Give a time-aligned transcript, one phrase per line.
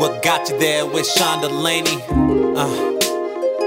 [0.00, 2.00] What got you there with Sean Delaney?
[2.08, 2.68] Uh,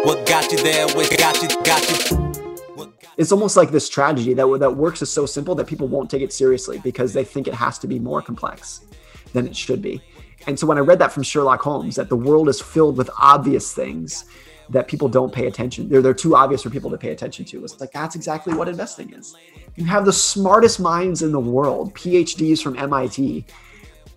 [0.04, 2.90] what got you there with got you, got you?
[3.18, 6.24] It's almost like this tragedy that that works is so simple that people won't take
[6.24, 8.82] it seriously because they think it has to be more complex
[9.34, 10.02] than it should be.
[10.48, 13.12] And so when I read that from Sherlock Holmes, that the world is filled with
[13.20, 14.26] obvious things
[14.72, 15.88] that people don't pay attention.
[15.88, 17.64] They're they're too obvious for people to pay attention to.
[17.64, 19.36] It's like that's exactly what investing is.
[19.76, 23.46] You have the smartest minds in the world, PhDs from MIT,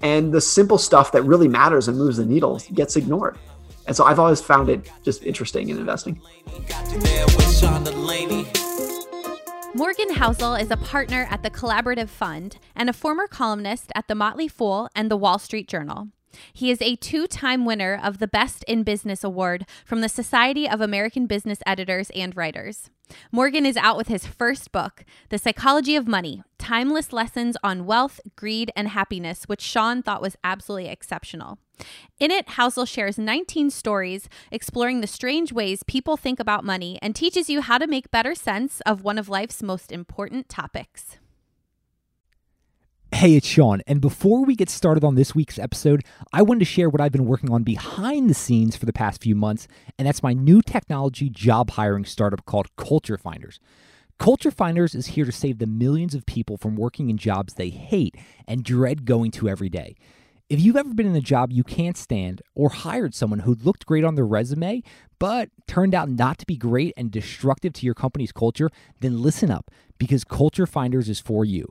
[0.02, 3.38] and the simple stuff that really matters and moves the needle gets ignored.
[3.86, 6.20] And so I've always found it just interesting in investing.
[9.74, 14.14] Morgan Housel is a partner at the Collaborative Fund and a former columnist at the
[14.14, 16.08] Motley Fool and the Wall Street Journal.
[16.52, 20.68] He is a two time winner of the Best in Business Award from the Society
[20.68, 22.90] of American Business Editors and Writers.
[23.30, 28.20] Morgan is out with his first book, The Psychology of Money Timeless Lessons on Wealth,
[28.34, 31.58] Greed, and Happiness, which Sean thought was absolutely exceptional.
[32.18, 37.14] In it, Housel shares 19 stories exploring the strange ways people think about money and
[37.14, 41.18] teaches you how to make better sense of one of life's most important topics.
[43.16, 46.64] Hey, it's Sean, and before we get started on this week's episode, I wanted to
[46.66, 49.66] share what I've been working on behind the scenes for the past few months,
[49.98, 53.58] and that's my new technology job hiring startup called Culture Finders.
[54.18, 57.70] Culture Finders is here to save the millions of people from working in jobs they
[57.70, 58.14] hate
[58.46, 59.96] and dread going to every day.
[60.50, 63.86] If you've ever been in a job you can't stand or hired someone who looked
[63.86, 64.82] great on their resume
[65.18, 68.68] but turned out not to be great and destructive to your company's culture,
[69.00, 71.66] then listen up because Culture Finders is for you.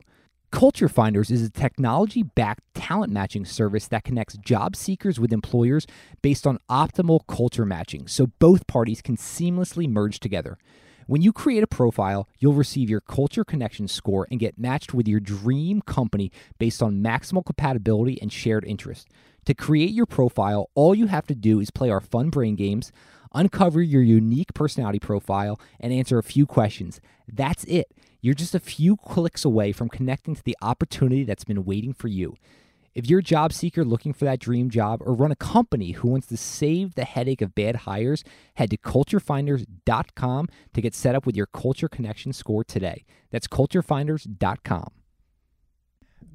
[0.52, 5.86] Culture Finders is a technology backed talent matching service that connects job seekers with employers
[6.22, 10.56] based on optimal culture matching so both parties can seamlessly merge together.
[11.08, 15.08] When you create a profile, you'll receive your culture connection score and get matched with
[15.08, 19.08] your dream company based on maximal compatibility and shared interest.
[19.46, 22.92] To create your profile, all you have to do is play our fun brain games,
[23.36, 27.00] uncover your unique personality profile, and answer a few questions.
[27.28, 27.92] That's it.
[28.20, 32.08] You're just a few clicks away from connecting to the opportunity that's been waiting for
[32.08, 32.34] you.
[32.96, 36.08] If you're a job seeker looking for that dream job or run a company who
[36.08, 41.26] wants to save the headache of bad hires, head to culturefinders.com to get set up
[41.26, 43.04] with your culture connection score today.
[43.30, 44.88] That's culturefinders.com.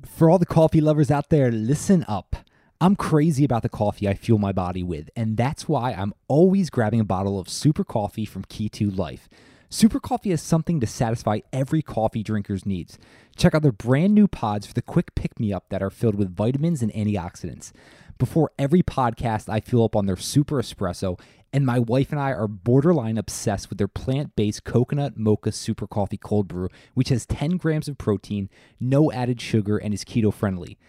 [0.05, 2.35] For all the coffee lovers out there, listen up.
[2.83, 6.71] I'm crazy about the coffee I fuel my body with, and that's why I'm always
[6.71, 9.29] grabbing a bottle of super coffee from Kitu Life.
[9.69, 12.97] Super Coffee has something to satisfy every coffee drinker's needs.
[13.37, 16.15] Check out their brand new pods for the quick pick me up that are filled
[16.15, 17.71] with vitamins and antioxidants.
[18.17, 21.19] Before every podcast, I fill up on their super espresso,
[21.53, 25.85] and my wife and I are borderline obsessed with their plant based coconut mocha super
[25.85, 28.49] coffee cold brew, which has 10 grams of protein,
[28.79, 30.79] no added sugar, and is keto friendly.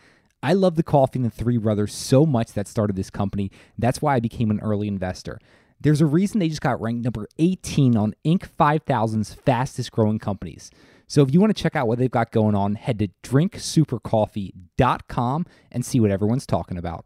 [0.43, 3.53] I love the coffee and the Three Brothers so much that started this company.
[3.79, 5.39] That's why I became an early investor.
[5.81, 8.49] There's a reason they just got ranked number 18 on Inc.
[8.59, 10.71] 5000's fastest growing companies.
[11.07, 15.47] So if you want to check out what they've got going on, head to drinksupercoffee.com
[15.71, 17.05] and see what everyone's talking about.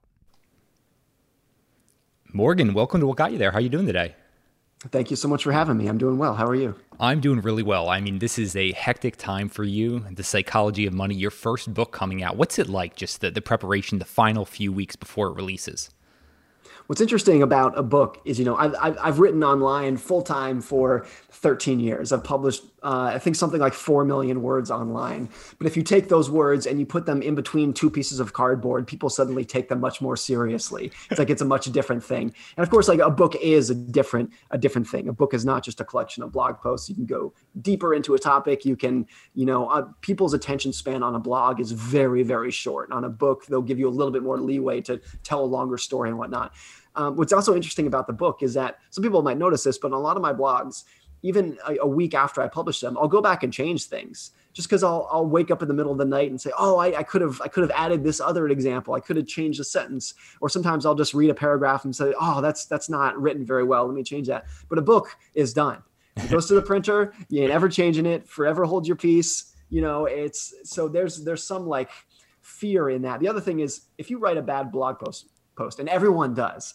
[2.33, 3.51] Morgan, welcome to What Got You There.
[3.51, 4.15] How are you doing today?
[4.91, 5.89] Thank you so much for having me.
[5.89, 6.35] I'm doing well.
[6.35, 6.75] How are you?
[6.99, 7.89] I'm doing really well.
[7.89, 10.05] I mean, this is a hectic time for you.
[10.11, 12.37] The Psychology of Money, your first book coming out.
[12.37, 15.91] What's it like, just the, the preparation, the final few weeks before it releases?
[16.87, 20.61] What's interesting about a book is, you know, I've, I've, I've written online full time
[20.61, 21.05] for
[21.37, 22.13] 13 years.
[22.13, 25.29] I've published, uh, I think, something like 4 million words online.
[25.59, 28.33] But if you take those words and you put them in between two pieces of
[28.33, 30.91] cardboard, people suddenly take them much more seriously.
[31.11, 32.35] It's like it's a much different thing.
[32.57, 35.09] And of course, like a book is a different, a different thing.
[35.09, 36.89] A book is not just a collection of blog posts.
[36.89, 38.65] You can go deeper into a topic.
[38.65, 42.91] You can, you know, uh, people's attention span on a blog is very, very short.
[42.93, 45.77] On a book, they'll give you a little bit more leeway to tell a longer
[45.77, 46.55] story and whatnot.
[46.95, 49.89] Um, what's also interesting about the book is that some people might notice this, but
[49.89, 50.85] on a lot of my blogs,
[51.27, 54.69] even a, a week after I publish them, I'll go back and change things just
[54.69, 57.03] because I'll, I'll wake up in the middle of the night and say, oh, I
[57.03, 58.95] could have I could have added this other example.
[58.95, 60.15] I could have changed a sentence.
[60.41, 63.65] Or sometimes I'll just read a paragraph and say, oh, that's that's not written very
[63.65, 63.85] well.
[63.87, 64.47] Let me change that.
[64.69, 65.83] But a book is done.
[66.17, 67.13] It goes to the printer.
[67.29, 68.29] You ain't ever changing it.
[68.29, 69.55] Forever hold your peace.
[69.69, 71.91] You know, it's so there's there's some like
[72.41, 73.21] fear in that.
[73.21, 76.75] The other thing is if you write a bad blog post, post, and everyone does.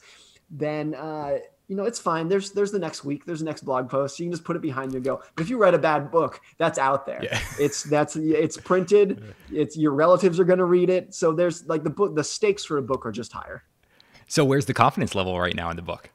[0.49, 1.37] then uh,
[1.71, 2.27] you know it's fine.
[2.27, 3.23] There's there's the next week.
[3.23, 4.19] There's the next blog post.
[4.19, 5.23] You can just put it behind you and go.
[5.37, 7.23] But if you write a bad book, that's out there.
[7.23, 7.39] Yeah.
[7.61, 9.33] It's that's it's printed.
[9.49, 11.13] It's your relatives are going to read it.
[11.15, 12.13] So there's like the book.
[12.13, 13.63] The stakes for a book are just higher.
[14.27, 16.09] So where's the confidence level right now in the book?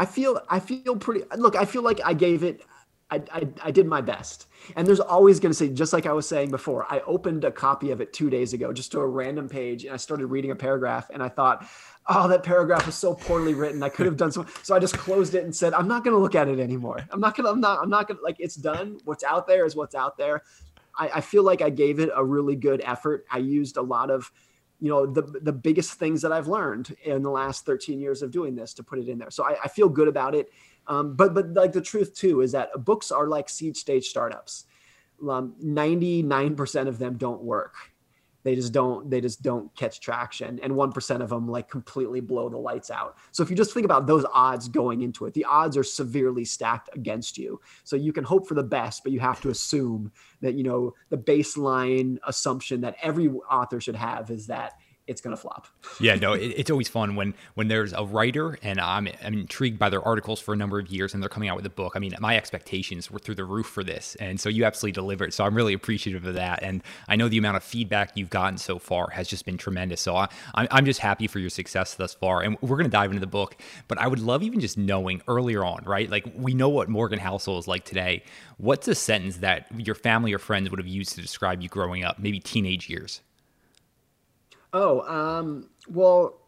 [0.00, 1.22] I feel I feel pretty.
[1.36, 2.62] Look, I feel like I gave it.
[3.10, 4.46] I, I, did my best.
[4.76, 7.50] And there's always going to say, just like I was saying before, I opened a
[7.50, 10.52] copy of it two days ago, just to a random page, and I started reading
[10.52, 11.66] a paragraph, and I thought,
[12.08, 13.82] oh, that paragraph was so poorly written.
[13.82, 14.46] I could have done so.
[14.62, 17.00] So I just closed it and said, I'm not going to look at it anymore.
[17.10, 18.98] I'm not going to, I'm not, I'm not going to, like, it's done.
[19.04, 20.42] What's out there is what's out there.
[20.96, 23.26] I, I feel like I gave it a really good effort.
[23.30, 24.30] I used a lot of,
[24.80, 28.30] you know, the, the biggest things that I've learned in the last 13 years of
[28.30, 29.30] doing this to put it in there.
[29.30, 30.50] So I, I feel good about it.
[30.90, 34.66] Um, but but like the truth too is that books are like seed stage startups.
[35.26, 37.74] Um, 99% of them don't work.
[38.42, 42.48] They just don't they just don't catch traction and 1% of them like completely blow
[42.48, 43.18] the lights out.
[43.30, 46.44] So if you just think about those odds going into it, the odds are severely
[46.44, 47.60] stacked against you.
[47.84, 50.10] So you can hope for the best, but you have to assume
[50.40, 54.72] that you know the baseline assumption that every author should have is that
[55.10, 55.66] it's going to flop.
[56.00, 59.78] yeah, no, it, it's always fun when when there's a writer and I'm, I'm intrigued
[59.78, 61.94] by their articles for a number of years and they're coming out with a book.
[61.96, 65.34] I mean, my expectations were through the roof for this, and so you absolutely delivered.
[65.34, 68.56] So I'm really appreciative of that, and I know the amount of feedback you've gotten
[68.56, 70.00] so far has just been tremendous.
[70.00, 73.10] So I, I'm just happy for your success thus far, and we're going to dive
[73.10, 73.56] into the book.
[73.88, 76.08] But I would love even just knowing earlier on, right?
[76.08, 78.22] Like we know what Morgan Housel is like today.
[78.58, 82.04] What's a sentence that your family or friends would have used to describe you growing
[82.04, 83.22] up, maybe teenage years?
[84.72, 86.40] Oh, um, well,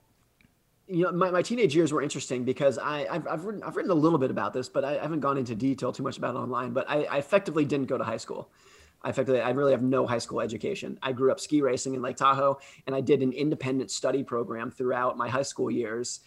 [0.87, 3.91] you know, my, my teenage years were interesting because I, I've, I've, written, I've written
[3.91, 6.39] a little bit about this, but I, haven't gone into detail too much about it
[6.39, 6.73] online.
[6.73, 8.51] But I, I, effectively didn't go to high school.
[9.03, 10.99] I effectively, I really have no high school education.
[11.03, 14.71] I grew up ski racing in Lake Tahoe, and I did an independent study program
[14.71, 16.21] throughout my high school years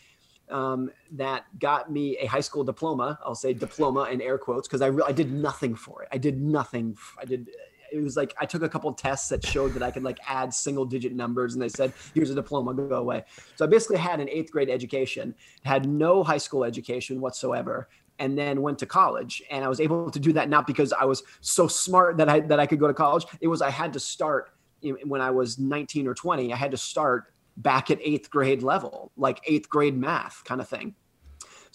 [0.49, 3.19] um, that got me a high school diploma.
[3.25, 6.09] I'll say diploma in air quotes because I, re- I did nothing for it.
[6.11, 6.97] I did nothing.
[7.19, 7.49] I did
[7.91, 10.53] it was like I took a couple tests that showed that I could like add
[10.53, 13.23] single digit numbers, and they said, "Here's a diploma, go away."
[13.55, 17.87] So I basically had an eighth grade education, had no high school education whatsoever,
[18.19, 19.43] and then went to college.
[19.49, 22.39] And I was able to do that not because I was so smart that I
[22.41, 23.25] that I could go to college.
[23.41, 24.51] It was I had to start
[24.81, 26.53] when I was 19 or 20.
[26.53, 30.67] I had to start back at eighth grade level, like eighth grade math kind of
[30.67, 30.95] thing.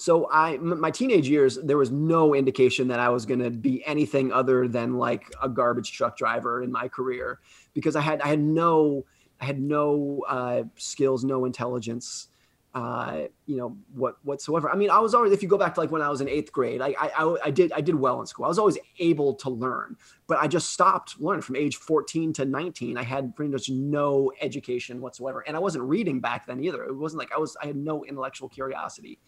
[0.00, 3.84] So I, my teenage years, there was no indication that I was going to be
[3.84, 7.40] anything other than like a garbage truck driver in my career
[7.74, 9.04] because I had, I had no,
[9.42, 12.28] I had no uh, skills, no intelligence,
[12.72, 14.70] uh, you know, what whatsoever.
[14.70, 16.30] I mean, I was always, if you go back to like when I was in
[16.30, 18.46] eighth grade, I, I, I did, I did well in school.
[18.46, 19.98] I was always able to learn,
[20.28, 22.96] but I just stopped learning from age 14 to 19.
[22.96, 25.44] I had pretty much no education whatsoever.
[25.46, 26.84] And I wasn't reading back then either.
[26.84, 29.18] It wasn't like I was, I had no intellectual curiosity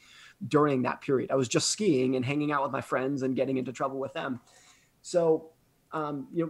[0.48, 1.30] during that period.
[1.30, 4.12] I was just skiing and hanging out with my friends and getting into trouble with
[4.12, 4.40] them.
[5.02, 5.50] So,
[5.92, 6.46] um, you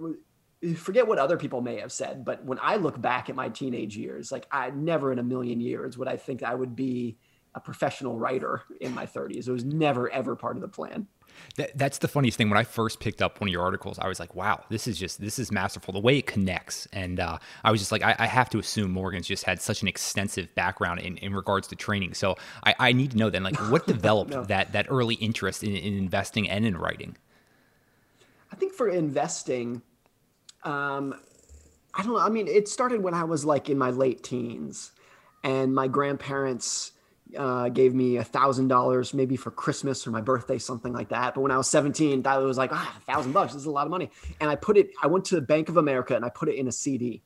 [0.62, 3.48] know, forget what other people may have said, but when I look back at my
[3.48, 7.18] teenage years, like I never in a million years would I think I would be
[7.54, 9.48] a professional writer in my 30s.
[9.48, 11.06] It was never ever part of the plan.
[11.56, 12.48] That, that's the funniest thing.
[12.48, 14.98] When I first picked up one of your articles, I was like, "Wow, this is
[14.98, 15.92] just this is masterful.
[15.92, 18.90] The way it connects." And uh, I was just like, I, I, have to assume
[18.90, 22.14] Morgan's just had such an extensive background in, in regards to training.
[22.14, 24.44] So I, I need to know then, like, what developed no.
[24.44, 27.16] that that early interest in, in, investing and in writing.
[28.50, 29.82] I think for investing,
[30.64, 31.14] um,
[31.94, 32.18] I don't know.
[32.18, 34.92] I mean, it started when I was like in my late teens,
[35.44, 36.91] and my grandparents
[37.36, 41.34] uh, gave me a thousand dollars maybe for Christmas or my birthday, something like that.
[41.34, 43.52] But when I was 17, that was like, ah, a thousand bucks.
[43.52, 44.10] This is a lot of money.
[44.40, 46.56] And I put it, I went to the Bank of America and I put it
[46.56, 47.22] in a CD.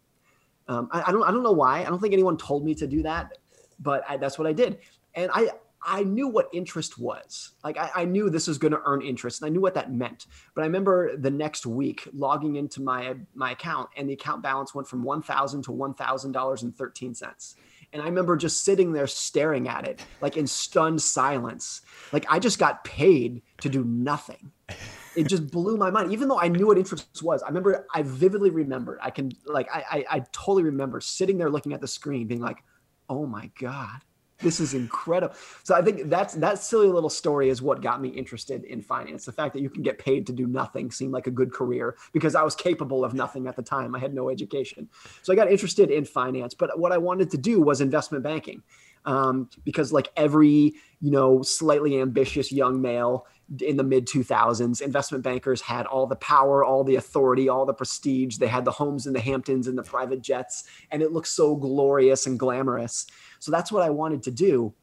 [0.69, 1.81] Um, I, I, don't, I don't know why.
[1.81, 3.39] I don't think anyone told me to do that,
[3.79, 4.79] but I, that's what I did.
[5.15, 5.51] And I,
[5.87, 7.53] I knew what interest was.
[7.63, 9.93] Like I, I knew this was going to earn interest, and I knew what that
[9.93, 10.27] meant.
[10.55, 14.75] But I remember the next week logging into my my account, and the account balance
[14.75, 17.55] went from one thousand to one thousand dollars and thirteen cents.
[17.93, 21.83] And I remember just sitting there staring at it, like in stunned silence.
[22.13, 24.53] Like I just got paid to do nothing.
[25.17, 26.13] It just blew my mind.
[26.13, 29.67] Even though I knew what interest was, I remember, I vividly remember, I can, like,
[29.73, 32.59] I, I, I totally remember sitting there looking at the screen being like,
[33.09, 34.01] oh my God,
[34.41, 35.35] this is incredible.
[35.63, 39.25] So I think that's that silly little story is what got me interested in finance.
[39.25, 41.97] The fact that you can get paid to do nothing seemed like a good career
[42.13, 43.95] because I was capable of nothing at the time.
[43.95, 44.89] I had no education.
[45.23, 48.63] So I got interested in finance, but what I wanted to do was investment banking.
[49.05, 53.27] Um, because like every you know slightly ambitious young male
[53.61, 57.73] in the mid 2000s investment bankers had all the power all the authority all the
[57.73, 61.29] prestige they had the homes in the hamptons and the private jets and it looked
[61.29, 63.07] so glorious and glamorous
[63.39, 64.75] so that's what I wanted to do.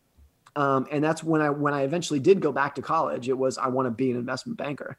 [0.56, 3.28] Um, and that's when I when I eventually did go back to college.
[3.28, 4.98] It was I want to be an investment banker.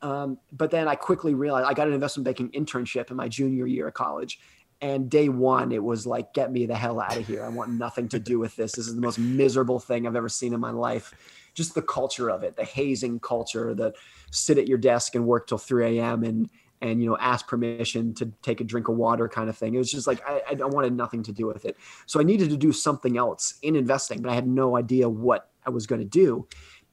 [0.00, 3.66] Um, but then I quickly realized I got an investment banking internship in my junior
[3.66, 4.40] year of college.
[4.80, 7.44] And day one, it was like, get me the hell out of here.
[7.44, 8.72] I want nothing to do with this.
[8.72, 11.14] This is the most miserable thing I've ever seen in my life.
[11.54, 13.94] Just the culture of it, the hazing culture, the
[14.30, 16.24] sit at your desk and work till 3 a.m.
[16.24, 16.48] and
[16.80, 19.74] and you know ask permission to take a drink of water kind of thing.
[19.74, 21.76] It was just like I, I wanted nothing to do with it.
[22.06, 25.50] So I needed to do something else in investing, but I had no idea what
[25.64, 26.46] I was going to do.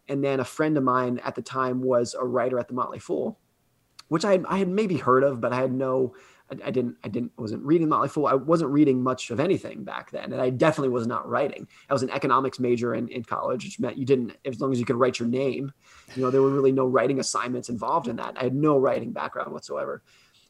[0.08, 3.00] And then a friend of mine at the time was a writer at the Motley
[3.00, 3.40] Fool,
[4.08, 6.16] which I, I had maybe heard of, but I had no
[6.52, 8.28] I, I, didn't, I didn't, wasn't reading Motley Fool.
[8.28, 10.34] I wasn't reading much of anything back then.
[10.34, 11.68] And I definitely was not writing.
[11.90, 14.80] I was an economics major in, in college, which meant you didn't, as long as
[14.80, 15.72] you could write your name,
[16.16, 18.36] you know, there were really no writing assignments involved in that.
[18.38, 20.04] I had no writing background whatsoever.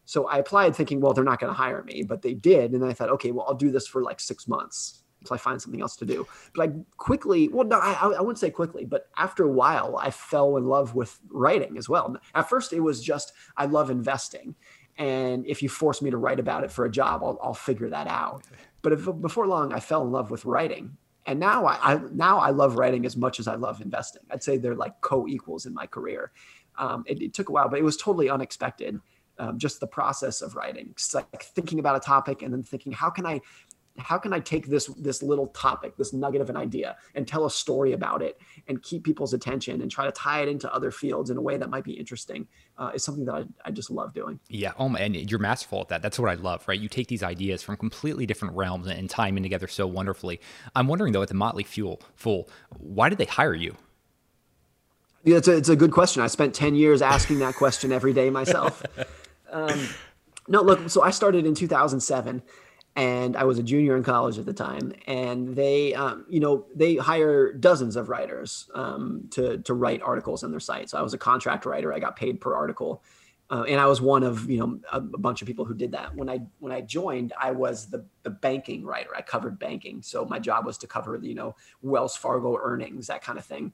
[0.06, 2.72] So I applied thinking, well, they're not going to hire me, but they did.
[2.72, 5.62] And I thought, okay, well, I'll do this for like six months until I find
[5.62, 6.28] something else to do.
[6.56, 10.12] But I quickly, well, no, I, I wouldn't say quickly, but after a while, I
[10.12, 12.16] fell in love with writing as well.
[12.34, 14.56] At first, it was just, I love investing
[15.00, 17.90] and if you force me to write about it for a job i'll, I'll figure
[17.90, 18.44] that out.
[18.82, 20.98] But if, before long i fell in love with writing.
[21.26, 24.22] And now I, I, now i love writing as much as i love investing.
[24.30, 26.32] I'd say they're like co-equals in my career.
[26.78, 29.00] Um, it, it, took a while but it was totally unexpected
[29.38, 30.90] um, just the process of writing.
[30.92, 33.42] It's like thinking about a topic and then thinking how can i
[34.00, 37.46] how can I take this this little topic, this nugget of an idea, and tell
[37.46, 40.92] a story about it, and keep people's attention, and try to tie it into other
[40.92, 43.92] fields in a way that might be interesting, uh, is something that I, I just
[43.92, 44.40] love doing.
[44.50, 46.02] Yeah, oh, and you're masterful at that.
[46.02, 46.80] That's what I love, right?
[46.80, 50.40] You take these ideas from completely different realms and tie them together so wonderfully.
[50.76, 53.76] I'm wondering though, at the Motley Fuel Fool, why did they hire you?
[55.24, 56.22] Yeah, it's a, it's a good question.
[56.22, 58.84] I spent 10 years asking that question every day myself.
[59.52, 59.88] um,
[60.48, 62.42] no, look, so I started in 2007
[63.00, 64.92] and I was a junior in college at the time.
[65.08, 70.44] And they, um, you know, they hire dozens of writers um, to to write articles
[70.44, 70.90] on their site.
[70.90, 71.94] So I was a contract writer.
[71.94, 73.02] I got paid per article,
[73.50, 75.94] uh, and I was one of you know a, a, bunch of people who did
[75.94, 76.14] that.
[76.14, 79.16] When I when I joined, I was the the banking writer.
[79.16, 83.24] I covered banking, so my job was to cover you know Wells Fargo earnings, that
[83.24, 83.72] kind of thing.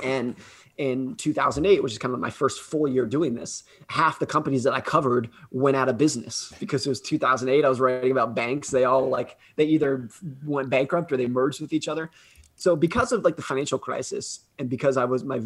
[0.00, 0.36] And
[0.80, 4.64] in 2008, which is kind of my first full year doing this, half the companies
[4.64, 7.66] that I covered went out of business because it was 2008.
[7.66, 8.70] I was writing about banks.
[8.70, 10.08] They all like, they either
[10.42, 12.10] went bankrupt or they merged with each other.
[12.56, 15.42] So because of like the financial crisis and because I was my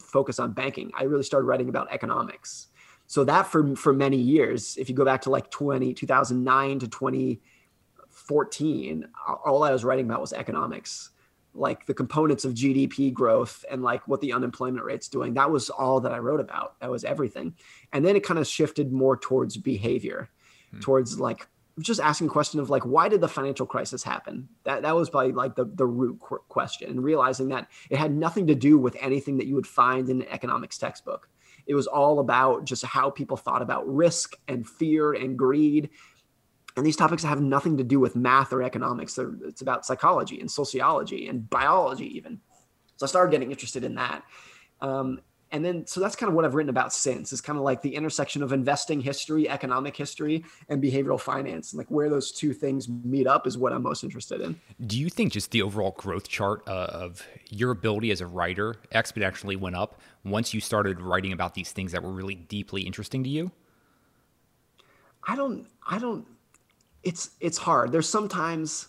[0.00, 2.68] focus on banking, I really started writing about economics.
[3.08, 6.86] So that for, for many years, if you go back to like 20, 2009 to
[6.86, 9.08] 2014,
[9.44, 11.10] all I was writing about was economics
[11.56, 15.34] like the components of GDP growth and like what the unemployment rate's doing.
[15.34, 16.78] That was all that I wrote about.
[16.80, 17.54] That was everything.
[17.92, 20.28] And then it kind of shifted more towards behavior,
[20.70, 20.80] hmm.
[20.80, 21.46] towards like
[21.80, 24.48] just asking a question of like why did the financial crisis happen?
[24.64, 28.46] That that was probably like the the root question and realizing that it had nothing
[28.46, 31.28] to do with anything that you would find in an economics textbook.
[31.66, 35.90] It was all about just how people thought about risk and fear and greed
[36.76, 39.14] and these topics have nothing to do with math or economics.
[39.14, 42.40] They're, it's about psychology and sociology and biology, even.
[42.96, 44.22] So I started getting interested in that.
[44.80, 45.20] Um,
[45.52, 47.32] and then, so that's kind of what I've written about since.
[47.32, 51.72] It's kind of like the intersection of investing history, economic history, and behavioral finance.
[51.72, 54.60] And like where those two things meet up is what I'm most interested in.
[54.86, 58.76] Do you think just the overall growth chart uh, of your ability as a writer
[58.92, 63.22] exponentially went up once you started writing about these things that were really deeply interesting
[63.24, 63.52] to you?
[65.28, 65.68] I don't.
[65.88, 66.26] I don't
[67.06, 67.92] it's it's hard.
[67.92, 68.88] There's sometimes,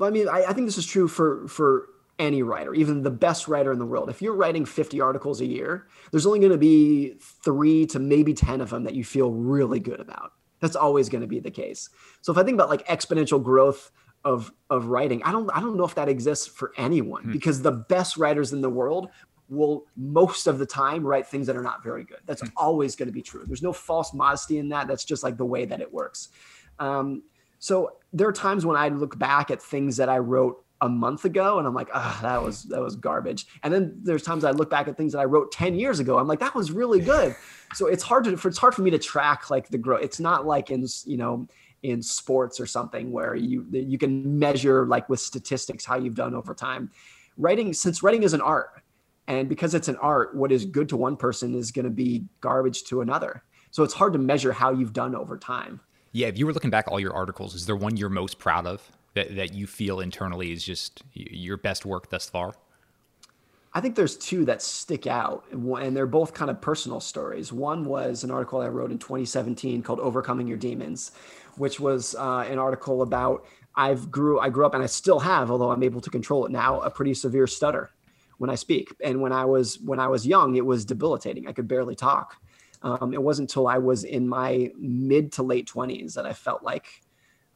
[0.00, 1.88] I mean, I, I think this is true for for
[2.20, 4.08] any writer, even the best writer in the world.
[4.08, 8.34] If you're writing 50 articles a year, there's only going to be three to maybe
[8.34, 10.30] 10 of them that you feel really good about.
[10.60, 11.90] That's always going to be the case.
[12.20, 13.90] So if I think about like exponential growth
[14.24, 17.32] of of writing, I don't I don't know if that exists for anyone hmm.
[17.32, 19.08] because the best writers in the world
[19.48, 22.20] will most of the time write things that are not very good.
[22.26, 22.48] That's hmm.
[22.56, 23.42] always going to be true.
[23.44, 24.86] There's no false modesty in that.
[24.86, 26.28] That's just like the way that it works.
[26.78, 27.22] Um,
[27.58, 31.24] so there are times when I look back at things that I wrote a month
[31.24, 33.46] ago and I'm like, ah, oh, that was that was garbage.
[33.62, 36.18] And then there's times I look back at things that I wrote 10 years ago.
[36.18, 37.34] I'm like, that was really good.
[37.74, 40.04] So it's hard to it's hard for me to track like the growth.
[40.04, 41.48] It's not like in you know
[41.82, 46.36] in sports or something where you you can measure like with statistics how you've done
[46.36, 46.92] over time.
[47.36, 48.80] Writing since writing is an art,
[49.26, 52.26] and because it's an art, what is good to one person is going to be
[52.40, 53.42] garbage to another.
[53.72, 55.80] So it's hard to measure how you've done over time.
[56.14, 58.68] Yeah, if you were looking back all your articles, is there one you're most proud
[58.68, 62.54] of that, that you feel internally is just your best work thus far?
[63.72, 67.52] I think there's two that stick out, and they're both kind of personal stories.
[67.52, 71.10] One was an article I wrote in 2017 called "Overcoming Your Demons,"
[71.56, 73.44] which was uh, an article about
[73.74, 76.52] I've grew I grew up and I still have, although I'm able to control it
[76.52, 77.90] now, a pretty severe stutter
[78.38, 78.94] when I speak.
[79.02, 81.48] And when I was when I was young, it was debilitating.
[81.48, 82.36] I could barely talk.
[82.84, 86.62] Um, it wasn't until I was in my mid to late 20s that I felt
[86.62, 86.86] like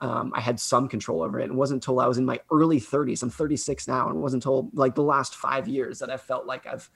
[0.01, 1.51] um, I had some control over it.
[1.51, 3.23] It wasn't until I was in my early 30s.
[3.23, 6.47] I'm 36 now, and it wasn't until like the last five years that I felt
[6.47, 6.89] like I've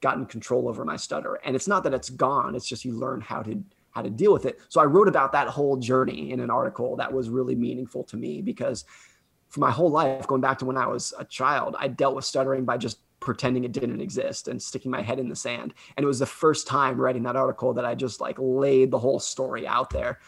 [0.00, 1.40] gotten control over my stutter.
[1.44, 4.32] And it's not that it's gone; it's just you learn how to how to deal
[4.32, 4.60] with it.
[4.68, 8.16] So I wrote about that whole journey in an article that was really meaningful to
[8.16, 8.84] me because
[9.48, 12.24] for my whole life, going back to when I was a child, I dealt with
[12.24, 15.72] stuttering by just pretending it didn't exist and sticking my head in the sand.
[15.96, 18.98] And it was the first time writing that article that I just like laid the
[18.98, 20.18] whole story out there.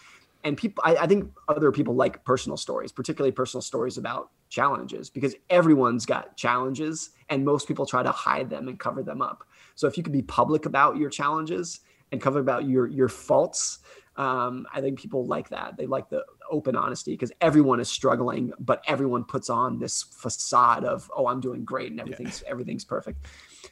[0.44, 5.10] And people, I, I think other people like personal stories, particularly personal stories about challenges,
[5.10, 9.44] because everyone's got challenges and most people try to hide them and cover them up.
[9.74, 11.80] So if you could be public about your challenges
[12.12, 13.80] and cover about your your faults,
[14.16, 15.76] um, I think people like that.
[15.76, 20.84] They like the open honesty because everyone is struggling, but everyone puts on this facade
[20.84, 22.50] of, oh, I'm doing great and everything's yeah.
[22.50, 23.26] everything's perfect.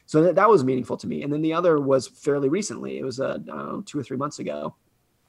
[0.05, 1.23] So that, that was meaningful to me.
[1.23, 2.97] And then the other was fairly recently.
[2.97, 4.75] It was uh, know, two or three months ago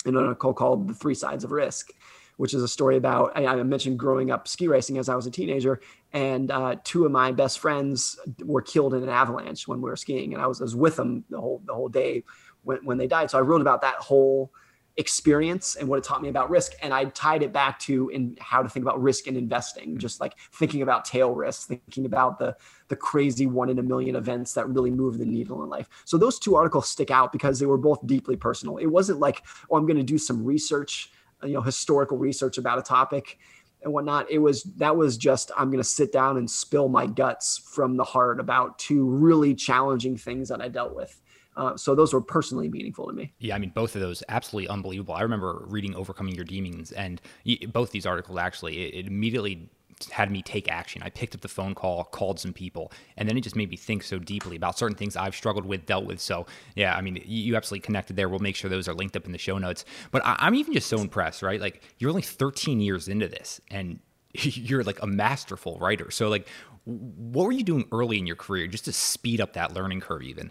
[0.05, 1.93] in an article called "The Three Sides of Risk."
[2.37, 5.25] Which is a story about I, I mentioned growing up ski racing as I was
[5.25, 5.81] a teenager,
[6.13, 9.95] and uh, two of my best friends were killed in an avalanche when we were
[9.95, 12.25] skiing, and I was, I was with them the whole the whole day
[12.65, 13.31] when, when they died.
[13.31, 14.51] So I wrote about that whole
[14.97, 18.37] experience and what it taught me about risk and i tied it back to in
[18.41, 19.99] how to think about risk and investing mm-hmm.
[19.99, 22.57] just like thinking about tail risks thinking about the
[22.89, 25.89] the crazy one in a million events that really move the needle in life.
[26.05, 28.77] So those two articles stick out because they were both deeply personal.
[28.77, 31.11] It wasn't like oh i'm going to do some research
[31.43, 33.39] you know historical research about a topic
[33.83, 34.31] and whatnot.
[34.31, 37.97] It was that was just i'm going to sit down and spill my guts from
[37.97, 41.21] the heart about two really challenging things that i dealt with
[41.57, 43.33] uh, so those were personally meaningful to me.
[43.39, 45.15] Yeah, I mean, both of those absolutely unbelievable.
[45.15, 47.21] I remember reading "Overcoming Your Demons" and
[47.69, 49.69] both these articles actually it, it immediately
[50.11, 51.03] had me take action.
[51.03, 53.77] I picked up the phone call, called some people, and then it just made me
[53.77, 56.21] think so deeply about certain things I've struggled with, dealt with.
[56.21, 58.29] So, yeah, I mean, you absolutely connected there.
[58.29, 59.85] We'll make sure those are linked up in the show notes.
[60.11, 61.61] But I, am even just so impressed, right?
[61.61, 64.01] Like, you're only 13 years into this, and
[64.33, 66.11] you're like a masterful writer.
[66.11, 66.49] So, like,
[66.85, 70.23] what were you doing early in your career just to speed up that learning curve,
[70.23, 70.51] even?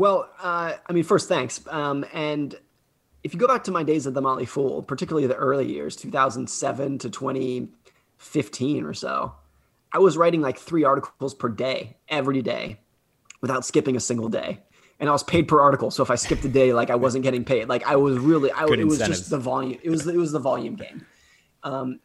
[0.00, 1.60] Well, uh, I mean, first, thanks.
[1.68, 2.58] Um, and
[3.22, 5.94] if you go back to my days at the Motley Fool, particularly the early years,
[5.94, 9.34] 2007 to 2015 or so,
[9.92, 12.80] I was writing like three articles per day, every day,
[13.42, 14.60] without skipping a single day.
[15.00, 17.22] And I was paid per article, so if I skipped a day, like I wasn't
[17.22, 17.68] getting paid.
[17.68, 19.80] Like I was really, I, it was just the volume.
[19.82, 21.04] It was it was the volume game.
[21.62, 22.00] Um,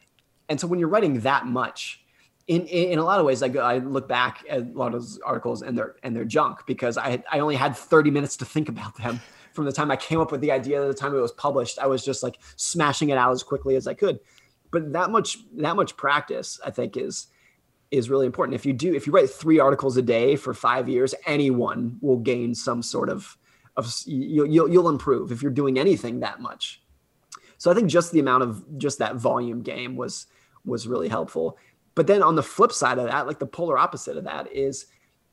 [0.49, 2.04] and so when you're writing that much,
[2.47, 4.93] in, in a lot of ways, I go, I look back at a lot of
[4.93, 8.45] those articles and they're and they're junk because I I only had 30 minutes to
[8.45, 9.19] think about them
[9.53, 11.79] from the time I came up with the idea to the time it was published.
[11.79, 14.19] I was just like smashing it out as quickly as I could.
[14.69, 17.27] But that much that much practice, I think, is
[17.89, 18.55] is really important.
[18.55, 22.17] If you do, if you write three articles a day for five years, anyone will
[22.17, 23.37] gain some sort of
[23.75, 26.81] of you'll you'll, you'll improve if you're doing anything that much.
[27.57, 30.27] So I think just the amount of just that volume game was
[30.65, 31.57] was really helpful
[31.95, 34.85] but then on the flip side of that, like the polar opposite of that is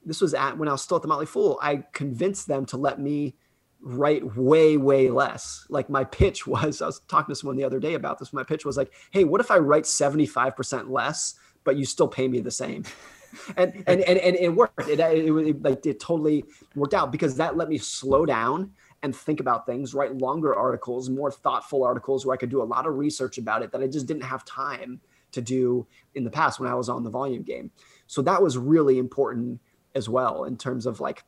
[0.05, 2.77] this was at when I was still at the Motley Fool, I convinced them to
[2.77, 3.37] let me
[3.81, 5.67] write way, way less.
[5.69, 8.33] Like my pitch was, I was talking to someone the other day about this.
[8.33, 12.29] My pitch was like, hey, what if I write 75% less, but you still pay
[12.29, 12.85] me the same?
[13.57, 14.89] and, and, and, and it worked.
[14.89, 16.45] It, it, it, like, it totally
[16.75, 18.73] worked out because that let me slow down
[19.05, 22.65] and think about things, write longer articles, more thoughtful articles where I could do a
[22.65, 25.01] lot of research about it that I just didn't have time
[25.33, 27.71] to do in the past when I was on the volume game.
[28.07, 29.61] So that was really important
[29.95, 31.25] as well in terms of like,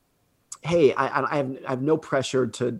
[0.62, 2.79] hey, I, I, have, I have no pressure to,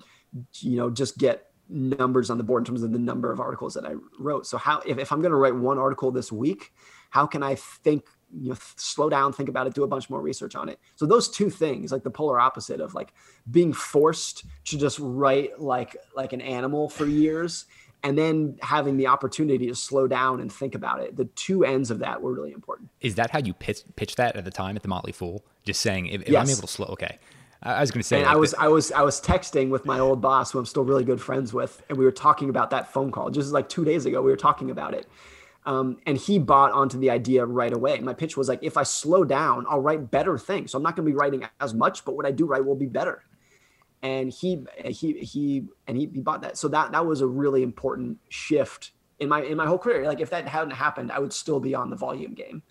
[0.61, 3.75] you know, just get numbers on the board in terms of the number of articles
[3.75, 4.47] that I wrote.
[4.47, 6.73] So how if, if I'm going to write one article this week,
[7.11, 8.07] how can I think
[8.37, 11.07] you know slow down think about it do a bunch more research on it so
[11.07, 13.13] those two things like the polar opposite of like
[13.51, 17.67] being forced to just write like like an animal for years
[18.05, 21.17] and then having the opportunity to slow down and think about it.
[21.17, 22.90] The two ends of that were really important.
[23.01, 25.43] Is that how you pitch, pitched that at the time at the Motley Fool?
[25.64, 26.47] Just saying, if, if yes.
[26.47, 27.19] I'm able to slow, okay.
[27.62, 29.87] I was going to say, like I was, the, I was, I was texting with
[29.87, 32.69] my old boss, who I'm still really good friends with, and we were talking about
[32.71, 33.31] that phone call.
[33.31, 35.07] Just like two days ago, we were talking about it,
[35.64, 37.99] um, and he bought onto the idea right away.
[38.01, 40.73] My pitch was like, if I slow down, I'll write better things.
[40.73, 42.77] So I'm not going to be writing as much, but what I do write will
[42.77, 43.23] be better
[44.05, 46.57] and he he he and he, he bought that.
[46.59, 50.05] So that that was a really important shift in my in my whole career.
[50.05, 52.62] Like if that hadn't happened, I would still be on the volume game.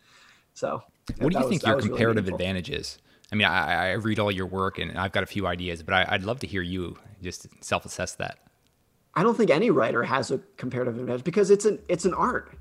[0.54, 0.84] So
[1.18, 3.00] what do you think was, your comparative really advantage is?
[3.32, 5.96] I mean, I, I, read all your work and I've got a few ideas, but
[5.96, 8.38] I, would love to hear you just self-assess that.
[9.16, 12.56] I don't think any writer has a comparative advantage because it's an it's an art.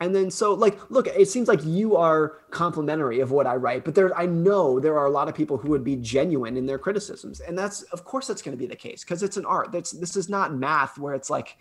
[0.00, 3.84] And then so like look, it seems like you are complimentary of what I write,
[3.84, 6.66] but there I know there are a lot of people who would be genuine in
[6.66, 7.40] their criticisms.
[7.40, 9.72] And that's of course that's going to be the case because it's an art.
[9.72, 11.58] That's this is not math where it's like,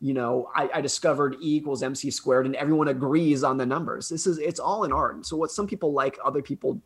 [0.00, 4.08] you know, I, I discovered E equals MC squared and everyone agrees on the numbers.
[4.08, 5.26] This is it's all an art.
[5.26, 6.80] So what some people like, other people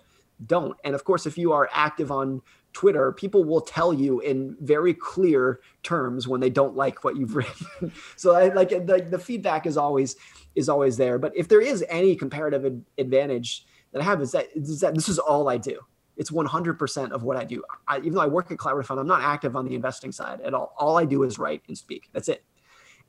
[0.47, 0.77] don't.
[0.85, 2.43] And of course, if you are active on
[2.75, 7.35] Twitter, people will tell you in very clear terms when they don't like what you've
[7.37, 7.93] written.
[8.17, 10.17] so I like the, the feedback is always
[10.55, 11.19] is always there.
[11.19, 14.95] But if there is any comparative ad- advantage that I have is that, is that
[14.95, 15.81] this is all I do.
[16.17, 17.63] It's 100% of what I do.
[17.89, 20.41] I, even though I work at Collaborative Fund, I'm not active on the investing side
[20.43, 20.73] at all.
[20.79, 22.09] All I do is write and speak.
[22.13, 22.45] That's it.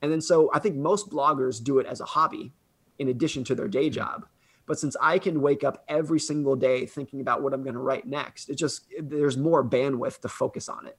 [0.02, 2.52] And then so I think most bloggers do it as a hobby
[2.98, 3.96] in addition to their day mm-hmm.
[3.96, 4.26] job.
[4.66, 7.80] But since I can wake up every single day thinking about what I'm going to
[7.80, 10.98] write next, it just there's more bandwidth to focus on it.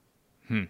[0.48, 0.64] Hmm.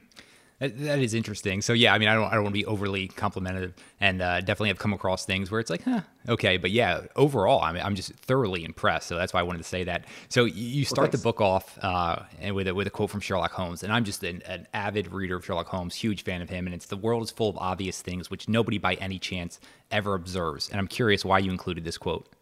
[0.58, 1.60] That, that is interesting.
[1.60, 4.40] So yeah, I mean, I don't, I don't want to be overly complimentary, and uh,
[4.40, 7.82] definitely have come across things where it's like, huh, okay, but yeah, overall, I mean,
[7.82, 9.06] I'm just thoroughly impressed.
[9.06, 10.06] So that's why I wanted to say that.
[10.30, 13.20] So you start well, the book off uh, and with a, with a quote from
[13.20, 16.48] Sherlock Holmes, and I'm just an, an avid reader of Sherlock Holmes, huge fan of
[16.48, 19.60] him, and it's the world is full of obvious things which nobody by any chance
[19.90, 20.70] ever observes.
[20.70, 22.32] And I'm curious why you included this quote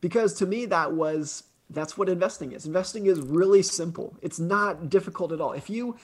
[0.00, 2.64] because to me that was that's what investing is.
[2.64, 4.16] Investing is really simple.
[4.22, 5.52] It's not difficult at all.
[5.52, 5.98] If you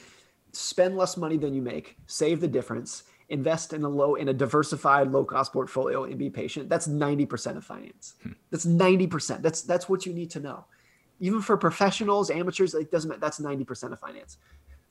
[0.53, 4.33] spend less money than you make save the difference invest in a low in a
[4.33, 8.15] diversified low cost portfolio and be patient that's 90% of finance.
[8.23, 8.33] Hmm.
[8.51, 10.65] that's 90% that's that's what you need to know.
[11.21, 13.21] Even for professionals amateurs it doesn't matter.
[13.21, 14.39] that's 90% of finance.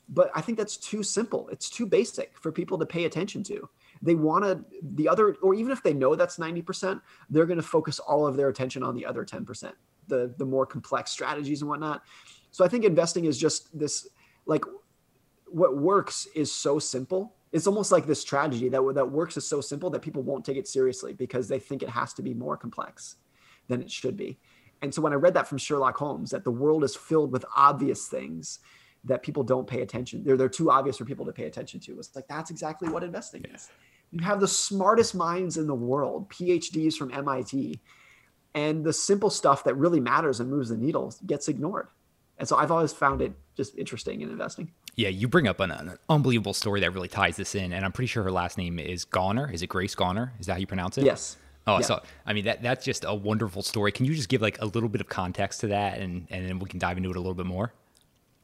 [0.08, 1.48] But i think that's too simple.
[1.48, 3.68] It's too basic for people to pay attention to
[4.04, 4.64] they want to
[4.94, 8.36] the other or even if they know that's 90% they're going to focus all of
[8.36, 9.72] their attention on the other 10%
[10.06, 12.02] the the more complex strategies and whatnot.
[12.50, 14.08] So i think investing is just this
[14.46, 14.64] like
[15.46, 17.36] what works is so simple.
[17.52, 20.56] It's almost like this tragedy that that works is so simple that people won't take
[20.56, 23.16] it seriously because they think it has to be more complex
[23.68, 24.38] than it should be.
[24.82, 27.44] And so when i read that from sherlock holmes that the world is filled with
[27.56, 28.58] obvious things
[29.04, 31.98] that people don't pay attention they're, they're too obvious for people to pay attention to
[31.98, 33.54] it's like that's exactly what investing yeah.
[33.54, 33.70] is
[34.14, 37.80] you have the smartest minds in the world, PhDs from MIT,
[38.54, 41.88] and the simple stuff that really matters and moves the needle gets ignored.
[42.38, 44.70] And so I've always found it just interesting in investing.
[44.94, 47.90] Yeah, you bring up an, an, unbelievable story that really ties this in, and I'm
[47.90, 49.50] pretty sure her last name is Goner.
[49.50, 50.32] Is it Grace Goner?
[50.38, 51.04] Is that how you pronounce it?
[51.04, 51.36] Yes.
[51.66, 51.80] Oh, yeah.
[51.80, 53.90] so I mean that that's just a wonderful story.
[53.90, 56.60] Can you just give like a little bit of context to that, and and then
[56.60, 57.72] we can dive into it a little bit more?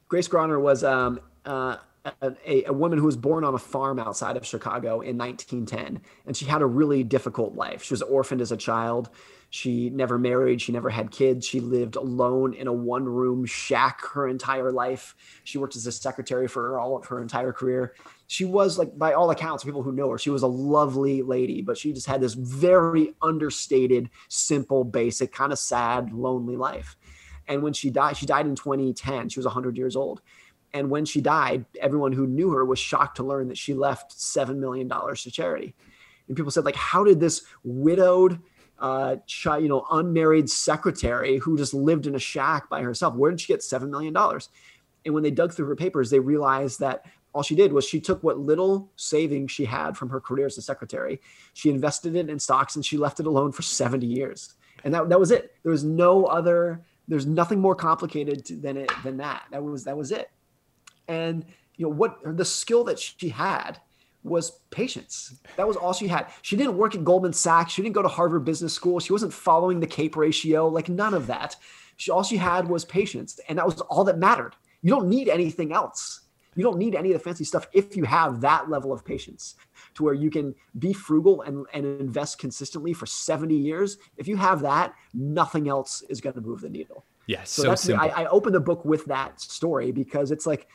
[0.09, 4.37] Grace Groner was um, uh, a, a, woman who was born on a farm outside
[4.37, 6.01] of Chicago in 1910.
[6.27, 7.83] And she had a really difficult life.
[7.83, 9.11] She was orphaned as a child.
[9.51, 10.63] She never married.
[10.63, 11.47] She never had kids.
[11.47, 15.15] She lived alone in a one room shack her entire life.
[15.45, 17.95] She worked as a secretary for all of her entire career.
[18.29, 21.63] She was, like, by all accounts, people who know her, she was a lovely lady,
[21.63, 26.97] but she just had this very understated, simple, basic, kind of sad, lonely life.
[27.49, 29.29] And when she died, she died in 2010.
[29.29, 30.23] She was 100 years old
[30.73, 34.17] and when she died, everyone who knew her was shocked to learn that she left
[34.17, 35.75] $7 million to charity.
[36.29, 38.39] And people said, like, how did this widowed,
[38.79, 43.41] uh, you know, unmarried secretary who just lived in a shack by herself, where did
[43.41, 44.17] she get $7 million?
[45.05, 48.01] And when they dug through her papers, they realized that all she did was she
[48.01, 51.21] took what little savings she had from her career as a secretary,
[51.53, 54.55] she invested it in stocks and she left it alone for 70 years.
[54.83, 55.55] And that, that was it.
[55.63, 59.45] There was no other, there's nothing more complicated than it, than that.
[59.53, 60.31] That was, that was it
[61.11, 61.45] and
[61.77, 63.79] you know what the skill that she had
[64.23, 65.35] was patience.
[65.57, 66.27] That was all she had.
[66.43, 67.73] She didn't work at Goldman Sachs.
[67.73, 69.01] She didn't go to Harvard Business School.
[69.01, 71.57] She wasn't following the CAPE ratio, like none of that.
[71.97, 74.55] She, all she had was patience, and that was all that mattered.
[74.83, 76.21] You don't need anything else.
[76.55, 79.55] You don't need any of the fancy stuff if you have that level of patience
[79.95, 83.99] to where you can be frugal and, and invest consistently for 70 years.
[84.17, 87.05] If you have that, nothing else is going to move the needle.
[87.27, 87.51] Yes.
[87.51, 90.69] so, so that's I, I open the book with that story because it's like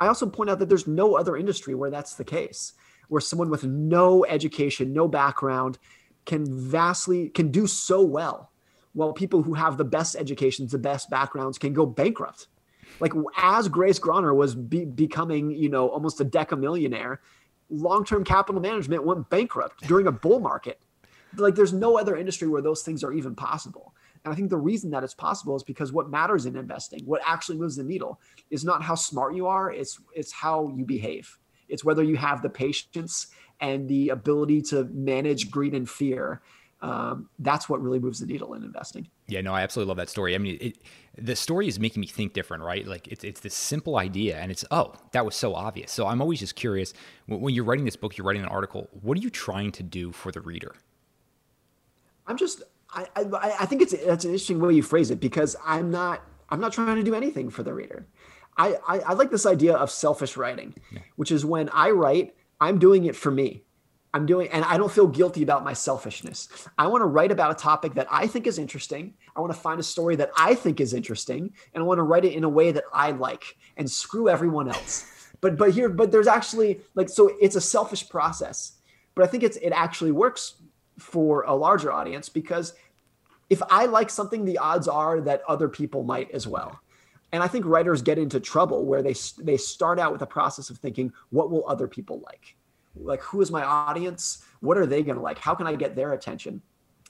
[0.00, 2.72] I also point out that there's no other industry where that's the case,
[3.08, 5.78] where someone with no education, no background
[6.24, 8.50] can vastly can do so well,
[8.92, 12.48] while people who have the best educations, the best backgrounds can go bankrupt.
[13.00, 17.18] Like as Grace Groner was be, becoming, you know, almost a decamillionaire,
[17.68, 20.80] long-term capital management went bankrupt during a bull market.
[21.36, 23.94] Like there's no other industry where those things are even possible.
[24.24, 27.20] And I think the reason that it's possible is because what matters in investing, what
[27.26, 31.38] actually moves the needle, is not how smart you are, it's it's how you behave.
[31.68, 33.28] It's whether you have the patience
[33.60, 36.42] and the ability to manage greed and fear.
[36.82, 39.08] Um, that's what really moves the needle in investing.
[39.26, 40.34] Yeah, no, I absolutely love that story.
[40.34, 40.78] I mean, it,
[41.16, 42.86] the story is making me think different, right?
[42.86, 45.90] Like it's it's this simple idea, and it's oh, that was so obvious.
[45.90, 46.92] So I'm always just curious
[47.26, 48.88] when, when you're writing this book, you're writing an article.
[49.00, 50.74] What are you trying to do for the reader?
[52.26, 53.24] I'm just I, I
[53.60, 56.72] I think it's that's an interesting way you phrase it because I'm not I'm not
[56.72, 58.06] trying to do anything for the reader.
[58.56, 61.00] I I, I like this idea of selfish writing, yeah.
[61.16, 63.64] which is when I write, I'm doing it for me.
[64.14, 66.48] I'm doing, and I don't feel guilty about my selfishness.
[66.78, 69.14] I want to write about a topic that I think is interesting.
[69.34, 72.04] I want to find a story that I think is interesting, and I want to
[72.04, 75.10] write it in a way that I like and screw everyone else.
[75.40, 78.78] But but here, but there's actually like so it's a selfish process,
[79.14, 80.54] but I think it's it actually works
[80.98, 82.72] for a larger audience because
[83.50, 86.80] if I like something, the odds are that other people might as well.
[87.34, 90.70] And I think writers get into trouble where they they start out with a process
[90.70, 92.56] of thinking, what will other people like?
[92.96, 94.44] like who is my audience?
[94.60, 95.38] What are they going to like?
[95.38, 96.62] How can i get their attention?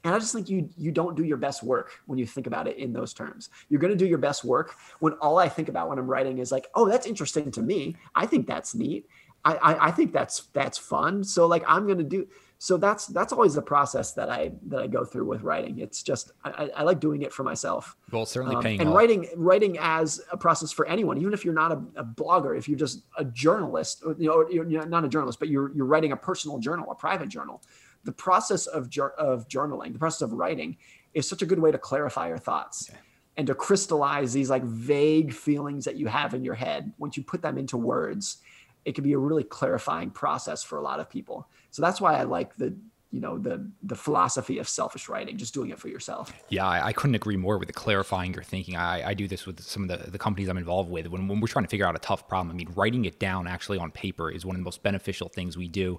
[0.03, 2.69] And i just think you you don't do your best work when you think about
[2.69, 3.51] it in those terms.
[3.69, 6.39] You're going to do your best work when all i think about when i'm writing
[6.39, 7.97] is like oh that's interesting to me.
[8.15, 9.07] I think that's neat.
[9.45, 11.25] I i, I think that's that's fun.
[11.25, 12.27] So like i'm going to do
[12.65, 15.81] so that's that's always the process that I that I go through with writing.
[15.81, 17.95] It's just I, I like doing it for myself.
[18.11, 18.97] Well, certainly um, paying and off.
[18.97, 22.67] writing writing as a process for anyone, even if you're not a, a blogger, if
[22.67, 26.13] you're just a journalist, or, you know, you're not a journalist, but you're you're writing
[26.13, 27.61] a personal journal, a private journal.
[28.05, 28.85] The process of
[29.19, 30.79] of journaling, the process of writing,
[31.13, 32.89] is such a good way to clarify your thoughts.
[32.91, 32.99] Yeah
[33.37, 37.25] and to crystallize these like vague feelings that you have in your head once you
[37.25, 38.37] put them into words
[38.85, 42.15] it can be a really clarifying process for a lot of people so that's why
[42.15, 42.73] I like the
[43.11, 46.33] you know the the philosophy of selfish writing just doing it for yourself.
[46.51, 48.77] Yeah i, I couldn't agree more with the clarifying your thinking.
[48.77, 51.09] I, I do this with some of the, the companies i'm involved with.
[51.09, 53.49] When, when we're trying to figure out a tough problem i mean writing it down
[53.49, 55.99] actually on paper is one of the most beneficial things we do.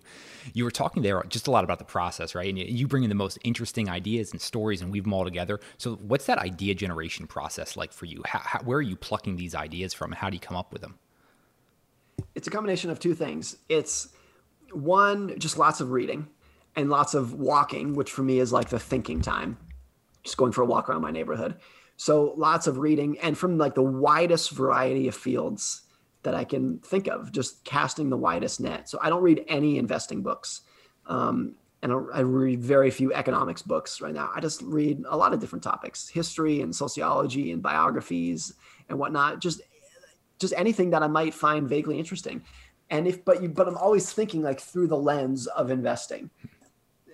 [0.54, 2.48] You were talking there just a lot about the process right?
[2.48, 5.60] And you bring in the most interesting ideas and stories and weave them all together.
[5.78, 8.22] So what's that idea generation process like for you?
[8.26, 10.82] How, how, where are you plucking these ideas from how do you come up with
[10.82, 11.00] them?
[12.34, 13.58] It's a combination of two things.
[13.68, 14.10] It's
[14.72, 16.28] one, just lots of reading
[16.76, 19.58] and lots of walking, which for me is like the thinking time,
[20.24, 21.56] just going for a walk around my neighborhood.
[21.98, 25.82] So lots of reading and from like the widest variety of fields
[26.24, 28.90] that I can think of, just casting the widest net.
[28.90, 30.62] So I don't read any investing books.
[31.06, 34.32] Um, and I read very few economics books right now.
[34.36, 38.54] I just read a lot of different topics, history and sociology and biographies
[38.90, 39.40] and whatnot.
[39.40, 39.62] Just,
[40.40, 42.44] just anything that I might find vaguely interesting
[42.90, 46.30] and if but you but i'm always thinking like through the lens of investing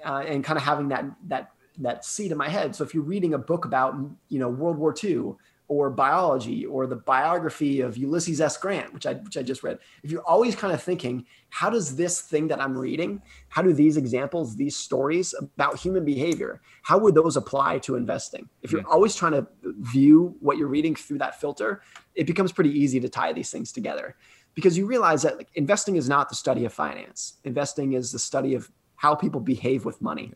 [0.06, 2.76] uh, and kind of having that that that seed in my head.
[2.76, 3.96] So if you're reading a book about
[4.30, 5.34] you know world war ii
[5.68, 8.58] or biology or the biography of ulysses s.
[8.58, 11.96] Grant which i which i just read if you're always kind of thinking how does
[11.96, 16.98] this thing that i'm reading how do these examples these stories about human behavior how
[16.98, 18.50] would those apply to investing?
[18.64, 21.82] If you're always trying to view what you're reading through that filter
[22.16, 24.18] it becomes pretty easy to tie these things together
[24.54, 27.36] because you realize that like, investing is not the study of finance.
[27.44, 30.32] Investing is the study of how people behave with money.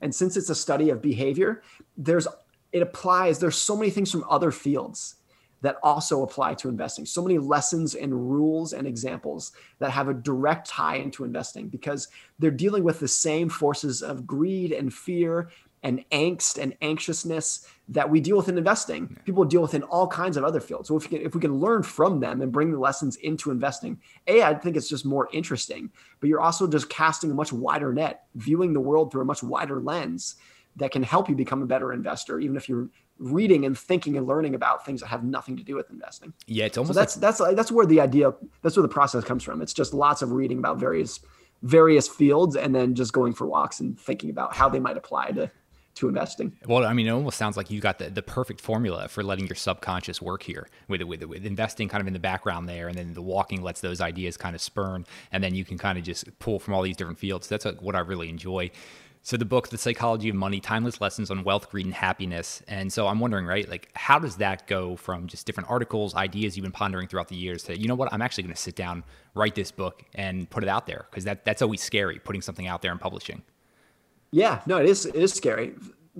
[0.00, 1.62] And since it's a study of behavior,
[1.96, 2.26] there's
[2.72, 3.38] it applies.
[3.38, 5.16] There's so many things from other fields
[5.60, 7.06] that also apply to investing.
[7.06, 12.08] So many lessons and rules and examples that have a direct tie into investing because
[12.38, 15.50] they're dealing with the same forces of greed and fear
[15.82, 19.16] and angst and anxiousness that we deal with in investing.
[19.24, 20.88] People deal with in all kinds of other fields.
[20.88, 23.50] So if we can, if we can learn from them and bring the lessons into
[23.50, 25.90] investing, a I think it's just more interesting.
[26.20, 29.42] But you're also just casting a much wider net, viewing the world through a much
[29.42, 30.36] wider lens
[30.76, 34.26] that can help you become a better investor, even if you're reading and thinking and
[34.28, 36.32] learning about things that have nothing to do with investing.
[36.46, 39.24] Yeah, it's almost so that's like- that's that's where the idea that's where the process
[39.24, 39.62] comes from.
[39.62, 41.20] It's just lots of reading about various
[41.62, 45.32] various fields and then just going for walks and thinking about how they might apply
[45.32, 45.50] to
[45.98, 46.52] to investing.
[46.66, 49.46] Well, I mean, it almost sounds like you got the, the perfect formula for letting
[49.46, 52.88] your subconscious work here with, with, with investing kind of in the background there.
[52.88, 55.06] And then the walking lets those ideas kind of spurn.
[55.32, 57.48] And then you can kind of just pull from all these different fields.
[57.48, 58.70] That's what I really enjoy.
[59.22, 62.62] So the book, The Psychology of Money, Timeless Lessons on Wealth, Greed, and Happiness.
[62.66, 66.56] And so I'm wondering, right, like how does that go from just different articles, ideas
[66.56, 68.74] you've been pondering throughout the years to, you know what, I'm actually going to sit
[68.74, 72.40] down, write this book and put it out there because that, that's always scary, putting
[72.40, 73.42] something out there and publishing.
[74.30, 75.06] Yeah, no, it is.
[75.06, 75.74] It is scary.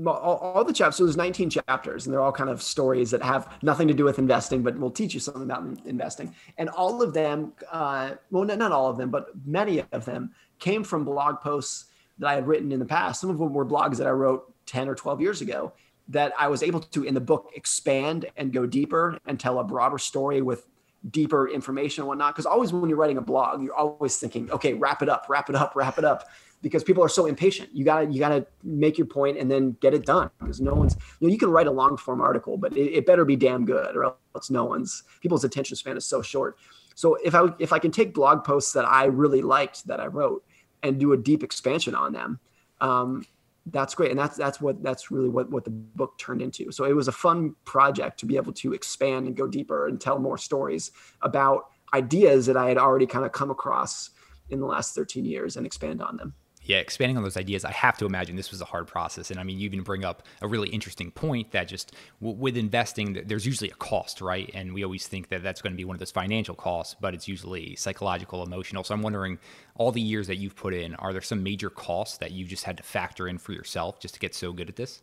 [0.07, 0.97] All, all, the chapters.
[0.97, 4.05] So there's 19 chapters, and they're all kind of stories that have nothing to do
[4.05, 6.35] with investing, but will teach you something about investing.
[6.57, 10.85] And all of them, uh, well, not all of them, but many of them came
[10.85, 11.87] from blog posts
[12.18, 13.21] that I had written in the past.
[13.21, 15.73] Some of them were blogs that I wrote 10 or 12 years ago
[16.11, 19.64] that I was able to, in the book, expand and go deeper and tell a
[19.64, 20.68] broader story with
[21.11, 22.35] deeper information and whatnot.
[22.35, 25.51] Because always when you're writing a blog, you're always thinking, okay, wrap it up, wrap
[25.51, 26.29] it up, wrap it up
[26.62, 27.71] because people are so impatient.
[27.73, 30.97] You gotta you gotta make your point and then get it done because no one's
[31.21, 33.64] you know you can write a long form article, but it, it, better be damn
[33.64, 36.59] good or else no one's people's attention span is so short.
[36.94, 40.07] So if I if I can take blog posts that I really liked that I
[40.07, 40.44] wrote
[40.83, 42.40] and do a deep expansion on them,
[42.81, 43.25] um,
[43.73, 46.85] that's great and that's that's what that's really what what the book turned into so
[46.85, 50.18] it was a fun project to be able to expand and go deeper and tell
[50.18, 50.90] more stories
[51.23, 54.11] about ideas that i had already kind of come across
[54.51, 56.33] in the last 13 years and expand on them
[56.68, 59.31] yeah, expanding on those ideas, I have to imagine this was a hard process.
[59.31, 62.59] And I mean, you even bring up a really interesting point that just w- with
[62.59, 64.50] investing, there's usually a cost, right?
[64.52, 67.14] And we always think that that's going to be one of those financial costs, but
[67.14, 68.85] it's usually psychological, emotional.
[68.85, 69.38] So I'm wondering,
[69.76, 72.64] all the years that you've put in, are there some major costs that you just
[72.64, 75.00] had to factor in for yourself just to get so good at this?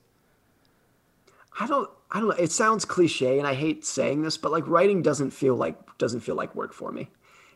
[1.60, 2.36] I don't I don't know.
[2.36, 6.20] It sounds cliche and I hate saying this, but like writing doesn't feel like doesn't
[6.20, 7.10] feel like work for me.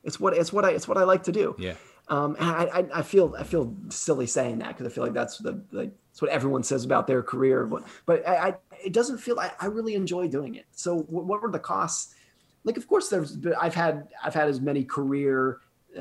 [0.03, 1.55] It's what it's what I it's what I like to do.
[1.59, 1.75] Yeah.
[2.09, 5.13] Um, and I, I, I, feel I feel silly saying that because I feel like
[5.13, 7.65] that's the like, that's what everyone says about their career.
[7.65, 10.65] But but I, I it doesn't feel I, I really enjoy doing it.
[10.71, 12.15] So what, what were the costs?
[12.63, 15.59] Like of course there's I've had I've had as many career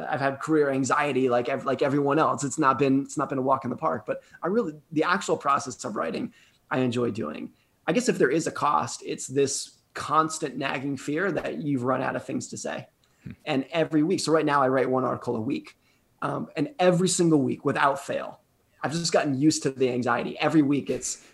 [0.09, 2.43] I've had career anxiety like like everyone else.
[2.43, 4.05] It's not been it's not been a walk in the park.
[4.07, 6.33] But I really the actual process of writing
[6.71, 7.51] I enjoy doing.
[7.87, 12.03] I guess if there is a cost, it's this constant nagging fear that you've run
[12.03, 12.87] out of things to say.
[13.25, 13.31] Hmm.
[13.45, 15.77] And every week, so right now I write one article a week
[16.23, 18.41] um, and every single week, without fail,
[18.83, 20.39] I've just gotten used to the anxiety.
[20.39, 21.25] Every week, it's,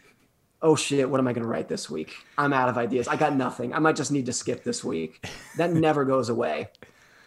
[0.63, 2.15] oh shit, what am I going to write this week?
[2.39, 3.09] I'm out of ideas.
[3.09, 3.75] I got nothing.
[3.75, 5.27] I might just need to skip this week.
[5.57, 6.69] That never goes away.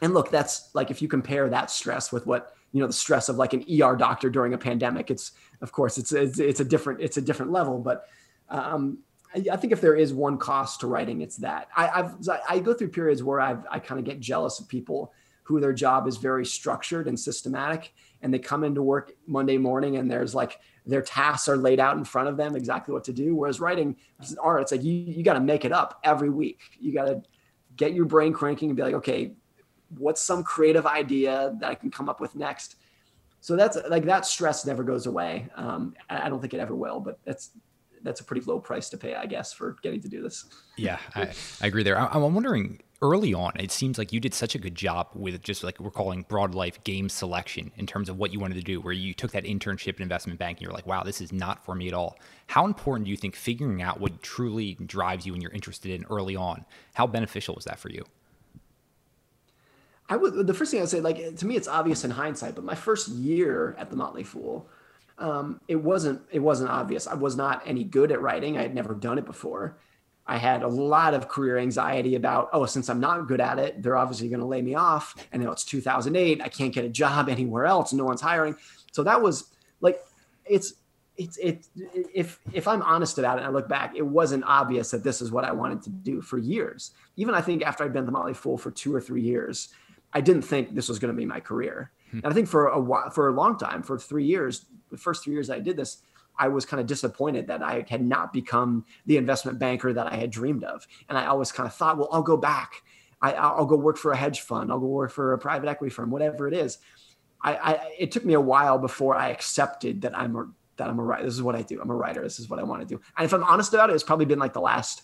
[0.01, 3.29] And look, that's like if you compare that stress with what you know the stress
[3.29, 5.09] of like an ER doctor during a pandemic.
[5.09, 8.07] It's of course it's it's, it's a different it's a different level, but
[8.49, 8.99] um,
[9.33, 11.67] I, I, think if there is one cost to writing, it's that.
[11.75, 12.15] I, I've
[12.47, 15.13] I go through periods where I've I kind of get jealous of people
[15.47, 19.97] who their job is very structured and systematic and they come into work monday morning
[19.97, 23.13] and there's like their tasks are laid out in front of them exactly what to
[23.13, 23.35] do.
[23.35, 24.61] Whereas writing is art.
[24.61, 26.59] It's like you, you got to make it up every week.
[26.79, 27.21] You got to
[27.75, 29.33] get your brain cranking and be like okay
[29.97, 32.75] what's some creative idea that i can come up with next?
[33.39, 35.47] So that's like that stress never goes away.
[35.55, 37.51] Um, i don't think it ever will but that's
[38.03, 40.45] that's a pretty low price to pay i guess for getting to do this.
[40.75, 41.31] Yeah i,
[41.61, 41.99] I agree there.
[41.99, 45.41] I, i'm wondering early on, it seems like you did such a good job with
[45.43, 48.61] just like we're calling broad life game selection in terms of what you wanted to
[48.61, 50.65] do, where you took that internship in investment banking.
[50.65, 52.17] You're like, wow, this is not for me at all.
[52.47, 56.05] How important do you think figuring out what truly drives you and you're interested in
[56.09, 56.65] early on?
[56.95, 58.03] How beneficial was that for you?
[60.09, 62.63] I would, the first thing I'd say, like, to me, it's obvious in hindsight, but
[62.63, 64.69] my first year at the Motley Fool,
[65.19, 67.07] um, it wasn't, it wasn't obvious.
[67.07, 68.57] I was not any good at writing.
[68.57, 69.77] I had never done it before.
[70.27, 73.81] I had a lot of career anxiety about, oh, since I'm not good at it,
[73.81, 75.15] they're obviously going to lay me off.
[75.31, 76.41] And now it's 2008.
[76.41, 77.93] I can't get a job anywhere else.
[77.93, 78.55] No one's hiring.
[78.91, 80.01] So that was like,
[80.45, 80.73] it's,
[81.15, 81.65] it's, it,
[82.13, 85.21] if, if I'm honest about it and I look back, it wasn't obvious that this
[85.21, 86.91] is what I wanted to do for years.
[87.15, 89.69] Even I think after I'd been the Motley Fool for two or three years,
[90.13, 91.91] I didn't think this was going to be my career.
[92.11, 92.19] Hmm.
[92.23, 95.23] And I think for a while, for a long time, for three years, the first
[95.23, 96.01] three years I did this,
[96.39, 100.15] I was kind of disappointed that I had not become the investment banker that I
[100.15, 100.87] had dreamed of.
[101.09, 102.83] And I always kind of thought, well, I'll go back.
[103.21, 104.71] I, will go work for a hedge fund.
[104.71, 106.77] I'll go work for a private equity firm, whatever it is.
[107.41, 110.47] I, I, it took me a while before I accepted that I'm a,
[110.77, 111.25] that I'm a writer.
[111.25, 111.81] This is what I do.
[111.81, 112.21] I'm a writer.
[112.21, 113.01] This is what I want to do.
[113.17, 115.01] And if I'm honest about it, it's probably been like the last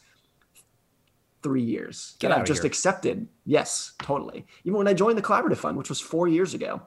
[1.41, 2.67] three years Get that I've just here.
[2.67, 3.27] accepted.
[3.45, 4.45] Yes, totally.
[4.63, 6.81] Even when I joined the collaborative fund, which was four years ago,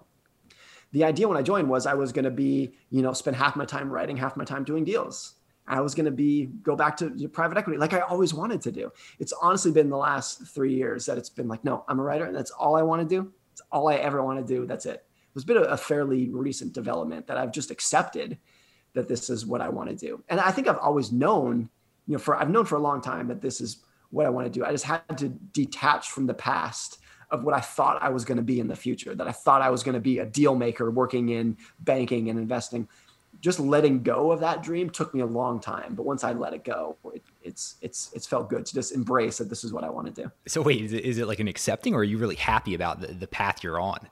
[0.93, 3.57] the idea when I joined was I was going to be, you know, spend half
[3.57, 5.35] my time writing, half my time doing deals.
[5.69, 8.73] I was going to be go back to private equity like I always wanted to
[8.73, 8.93] do.
[9.19, 12.25] It's honestly been the last three years that it's been like, no, I'm a writer,
[12.25, 13.33] and that's all I want to do.
[13.53, 14.67] It's all I ever want to do.
[14.67, 15.05] That's it.
[15.35, 18.39] It's been a, a fairly recent development that I've just accepted
[18.95, 21.69] that this is what I want to do, and I think I've always known,
[22.07, 23.79] you know, for I've known for a long time that this is
[24.11, 24.65] what I want to do.
[24.65, 28.37] I just had to detach from the past of what I thought I was going
[28.37, 30.55] to be in the future, that I thought I was going to be a deal
[30.55, 32.89] maker working in banking and investing.
[33.41, 36.55] Just letting go of that dream took me a long time, but once I let
[36.55, 39.85] it go, it, it's it's it's felt good to just embrace that this is what
[39.85, 40.31] I want to do.
[40.47, 43.01] So wait, is it, is it like an accepting, or are you really happy about
[43.01, 44.09] the, the path you're on?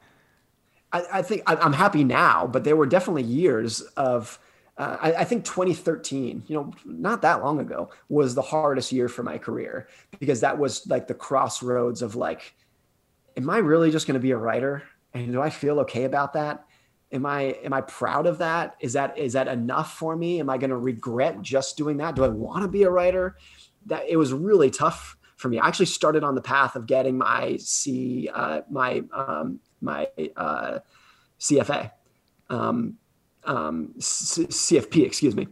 [0.92, 4.38] I, I think I'm happy now, but there were definitely years of
[4.76, 9.08] uh, I, I, think 2013, you know, not that long ago, was the hardest year
[9.08, 9.86] for my career
[10.18, 12.54] because that was like the crossroads of like,
[13.36, 14.82] am I really just going to be a writer?
[15.12, 16.64] And do I feel okay about that?
[17.12, 18.76] Am I am I proud of that?
[18.80, 20.40] Is that is that enough for me?
[20.40, 22.16] Am I going to regret just doing that?
[22.16, 23.36] Do I want to be a writer?
[23.86, 25.58] That it was really tough for me.
[25.58, 30.80] I actually started on the path of getting my C uh, my um, my uh,
[31.38, 31.90] CFA,
[32.50, 32.96] um,
[33.44, 35.46] um, C- CFP, excuse me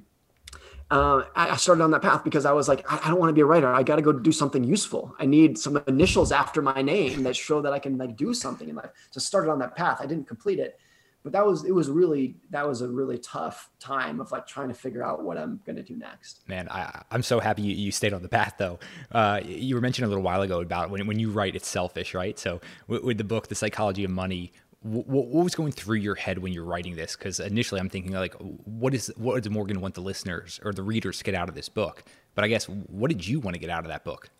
[0.92, 3.34] uh, I started on that path because I was like, I, I don't want to
[3.34, 3.72] be a writer.
[3.72, 5.16] I got to go do something useful.
[5.18, 8.68] I need some initials after my name that show that I can like do something
[8.68, 8.90] in life.
[9.10, 9.98] So started on that path.
[10.02, 10.78] I didn't complete it,
[11.22, 14.68] but that was it was really that was a really tough time of like trying
[14.68, 17.92] to figure out what i'm to do next man I, i'm so happy you, you
[17.92, 18.80] stayed on the path though
[19.12, 22.12] uh, you were mentioning a little while ago about when, when you write it's selfish
[22.12, 24.52] right so with, with the book the psychology of money
[24.82, 28.12] what, what was going through your head when you're writing this because initially i'm thinking
[28.12, 31.48] like what is what does morgan want the listeners or the readers to get out
[31.48, 32.04] of this book
[32.34, 34.30] but i guess what did you want to get out of that book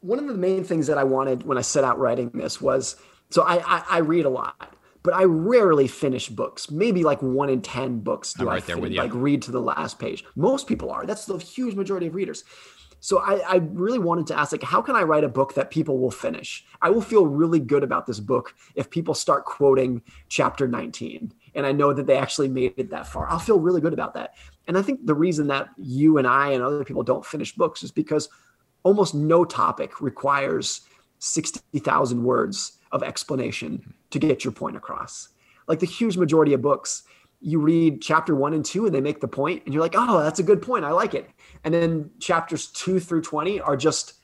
[0.00, 2.96] one of the main things that i wanted when i set out writing this was
[3.30, 6.70] so I, I, I read a lot but I rarely finish books.
[6.70, 9.98] Maybe like one in ten books do right I finish, like read to the last
[9.98, 10.24] page.
[10.36, 11.06] Most people are.
[11.06, 12.44] That's the huge majority of readers.
[13.00, 15.70] So I, I, really wanted to ask, like, how can I write a book that
[15.70, 16.66] people will finish?
[16.82, 21.66] I will feel really good about this book if people start quoting chapter 19, and
[21.66, 23.26] I know that they actually made it that far.
[23.28, 24.34] I'll feel really good about that.
[24.68, 27.82] And I think the reason that you and I and other people don't finish books
[27.82, 28.28] is because
[28.82, 30.82] almost no topic requires
[31.20, 35.28] 60,000 words of explanation to get your point across.
[35.68, 37.04] Like the huge majority of books,
[37.40, 40.22] you read chapter one and two and they make the point, and you're like, oh,
[40.22, 40.84] that's a good point.
[40.84, 41.30] I like it.
[41.64, 44.14] And then chapters two through 20 are just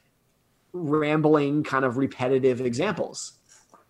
[0.73, 3.33] rambling, kind of repetitive examples.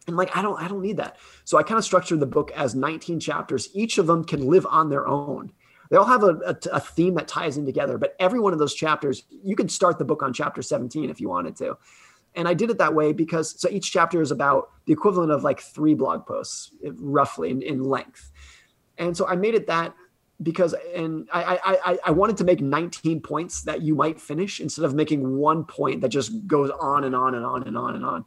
[0.07, 1.17] And like, I don't, I don't need that.
[1.45, 3.69] So I kind of structured the book as 19 chapters.
[3.75, 5.53] Each of them can live on their own.
[5.91, 8.59] They all have a, a, a theme that ties in together, but every one of
[8.59, 11.77] those chapters, you could start the book on chapter 17 if you wanted to.
[12.35, 15.43] And I did it that way because so each chapter is about the equivalent of
[15.43, 18.31] like three blog posts, roughly in, in length.
[18.99, 19.95] And so I made it that
[20.43, 24.85] because and I, I I wanted to make 19 points that you might finish instead
[24.85, 28.05] of making one point that just goes on and on and on and on and
[28.05, 28.25] on.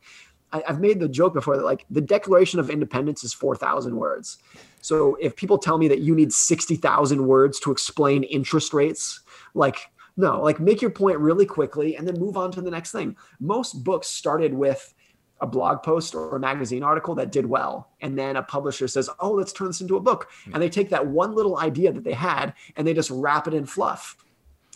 [0.51, 4.39] I, have made the joke before that like the Declaration of Independence is 4,000 words.
[4.81, 9.21] So if people tell me that you need 60,000 words to explain interest rates,
[9.53, 12.91] like no, like make your point really quickly and then move on to the next
[12.91, 13.15] thing.
[13.39, 14.93] Most books started with
[15.41, 17.89] a blog post or a magazine article that did well.
[18.01, 20.29] And then a publisher says, oh, let's turn this into a book.
[20.45, 20.53] Hmm.
[20.53, 23.53] And they take that one little idea that they had and they just wrap it
[23.53, 24.17] in fluff.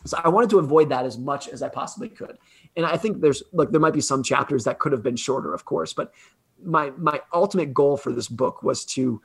[0.06, 2.38] So I wanted to avoid that as much as I possibly could.
[2.76, 5.54] And I think there's look, there might be some chapters that could have been shorter,
[5.54, 6.14] of course, but
[6.64, 9.22] my my ultimate goal for this book was to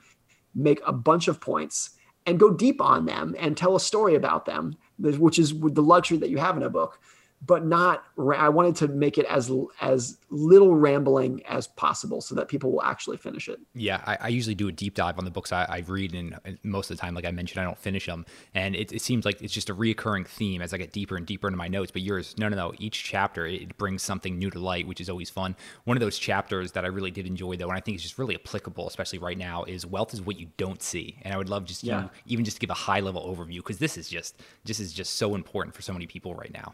[0.55, 1.91] make a bunch of points
[2.25, 6.17] and go deep on them and tell a story about them which is the luxury
[6.17, 6.99] that you have in a book
[7.45, 12.47] but not i wanted to make it as as little rambling as possible so that
[12.47, 13.59] people will actually finish it.
[13.73, 16.37] Yeah i, I usually do a deep dive on the books I, I, read and
[16.63, 19.25] most of the time like i mentioned i don't finish them and it, it, seems
[19.25, 21.91] like it's just a reoccurring theme as i get deeper and deeper into my notes.
[21.91, 25.09] But yours no no no each chapter it brings something new to light which is
[25.09, 25.55] always fun.
[25.85, 28.17] One of those chapters that i really did enjoy though and i think is just
[28.17, 31.17] really applicable especially right now is wealth is what you don't see.
[31.21, 32.03] And i would love just yeah.
[32.03, 34.93] you even just to give a high level overview because this is just this is
[34.93, 36.73] just so important for so many people right now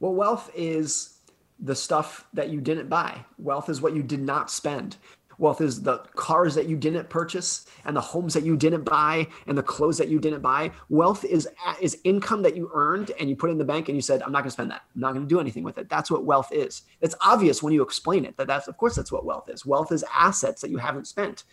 [0.00, 1.18] well, wealth is
[1.58, 3.24] the stuff that you didn't buy.
[3.38, 4.96] Wealth is what you did not spend.
[5.40, 9.26] Wealth is the cars that you didn't purchase and the homes that you didn't buy
[9.46, 10.70] and the clothes that you didn't buy.
[10.90, 11.48] Wealth is
[11.80, 14.32] is income that you earned and you put in the bank and you said, "I'm
[14.32, 14.82] not going to spend that.
[14.94, 16.82] I'm not going to do anything with it." That's what wealth is.
[17.00, 19.64] It's obvious when you explain it that that's of course that's what wealth is.
[19.64, 21.44] Wealth is assets that you haven't spent.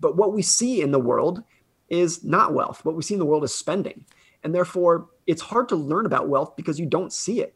[0.00, 1.44] But what we see in the world
[1.88, 2.84] is not wealth.
[2.84, 4.04] What we see in the world is spending.
[4.42, 7.54] And therefore, it's hard to learn about wealth because you don't see it.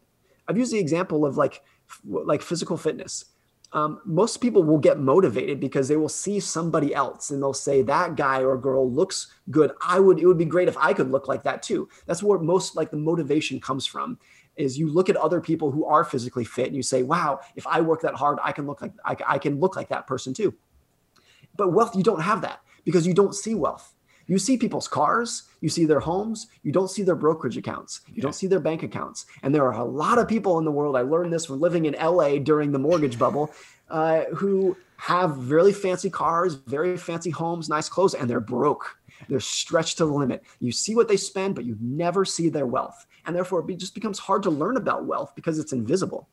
[0.49, 1.63] I've used the example of like
[2.05, 3.27] like physical fitness.
[3.75, 7.81] Um, most people will get motivated because they will see somebody else and they'll say
[7.83, 9.73] that guy or girl looks good.
[9.81, 11.89] I would it would be great if I could look like that too.
[12.07, 14.19] That's where most like the motivation comes from.
[14.57, 17.67] Is you look at other people who are physically fit and you say, "Wow, if
[17.67, 20.35] I work that hard, I can look like I, I can look like that person
[20.35, 20.55] too."
[21.57, 23.95] But wealth, you don't have that because you don't see wealth.
[24.27, 28.15] You see people's cars, you see their homes, you don't see their brokerage accounts, you
[28.17, 28.23] yeah.
[28.23, 29.27] don't see their bank accounts.
[29.43, 31.87] And there are a lot of people in the world, I learned this from living
[31.87, 33.53] in LA during the mortgage bubble,
[33.91, 38.97] uh, who have really fancy cars, very fancy homes, nice clothes, and they're broke.
[39.29, 40.45] They're stretched to the limit.
[40.61, 43.07] You see what they spend, but you never see their wealth.
[43.27, 46.29] And therefore, it just becomes hard to learn about wealth because it's invisible.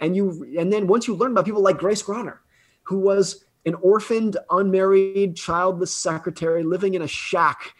[0.00, 2.42] And you, and then once you learn about people like Grace Groner,
[2.82, 7.74] who was an orphaned, unmarried, childless secretary living in a shack.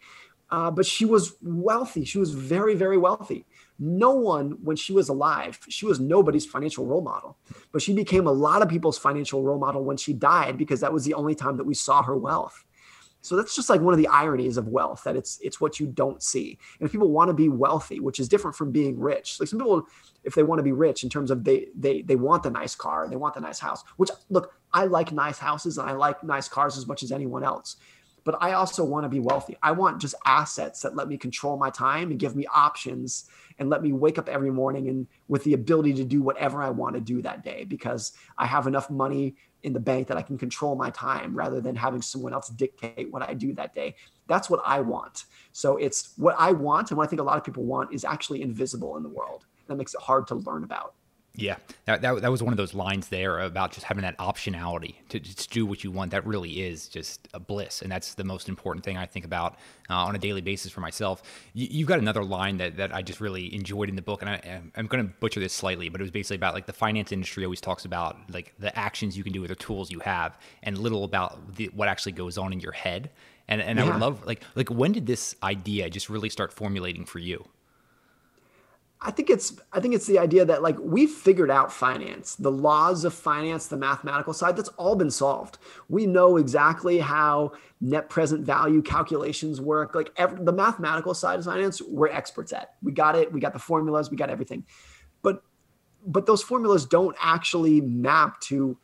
[0.51, 2.05] Uh, but she was wealthy.
[2.05, 3.47] She was very, very wealthy.
[3.79, 7.37] No one, when she was alive, she was nobody's financial role model,
[7.73, 10.93] but she became a lot of people's financial role model when she died because that
[10.93, 12.65] was the only time that we saw her wealth.
[13.27, 15.87] So that's just like one of the ironies of wealth that it's it's what you
[15.87, 16.59] don't see.
[16.79, 19.59] And if people want to be wealthy, which is different from being rich, like some
[19.59, 19.89] people,
[20.23, 22.77] if they want to be rich in terms of they they they want the nice
[22.77, 23.83] car, they want the nice house.
[23.97, 27.43] Which look, I like nice houses and I like nice cars as much as anyone
[27.43, 27.77] else.
[28.27, 29.57] but I also want to be wealthy.
[29.63, 33.71] I want just assets that let me control my time and give me options and
[33.71, 36.97] let me wake up every morning and with the ability to do whatever I want
[36.97, 39.37] to do that day because I have enough money
[39.67, 43.11] in the bank that I can control my time rather than having someone else dictate
[43.11, 43.97] what I do that day.
[44.29, 45.25] That's what I want.
[45.53, 48.05] So it's what I want and what I think a lot of people want is
[48.05, 49.45] actually invisible in the world.
[49.67, 50.95] That makes it hard to learn about.
[51.39, 54.95] Yeah, that, that, that was one of those lines there about just having that optionality
[55.11, 56.11] to just do what you want.
[56.13, 57.83] That really is just a bliss.
[57.83, 59.59] And that's the most important thing I think about
[59.91, 61.23] uh, on a daily basis for myself.
[61.53, 64.23] You, have got another line that, that I just really enjoyed in the book.
[64.23, 66.73] And I, I'm going to butcher this slightly, but it was basically about like the
[66.73, 70.01] finance industry always talks about like the actions you can do with the tools you
[70.01, 73.11] have and little about the, what actually goes on in your head.
[73.49, 73.85] And, and yeah.
[73.85, 77.47] I would love like, like when did this idea just really start formulating for you?
[79.01, 82.51] I think it's I think it's the idea that like we've figured out finance, the
[82.51, 85.59] laws of finance, the mathematical side, that's all been solved.
[85.89, 89.95] We know exactly how net present value calculations work.
[89.95, 92.75] Like every, the mathematical side of finance, we're experts at.
[92.83, 93.31] We got it.
[93.31, 94.11] We got the formulas.
[94.11, 94.65] We got everything.
[95.23, 95.43] But
[96.07, 98.79] but those formulas don't actually map to.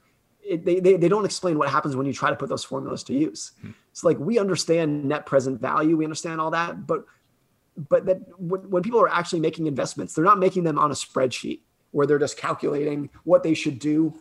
[0.44, 3.04] It, they, they, they don't explain what happens when you try to put those formulas
[3.04, 3.52] to use.
[3.62, 3.70] Hmm.
[3.92, 7.06] So like we understand net present value, we understand all that, but
[7.76, 10.94] but that when, when people are actually making investments, they're not making them on a
[10.94, 11.60] spreadsheet
[11.90, 14.14] where they're just calculating what they should do.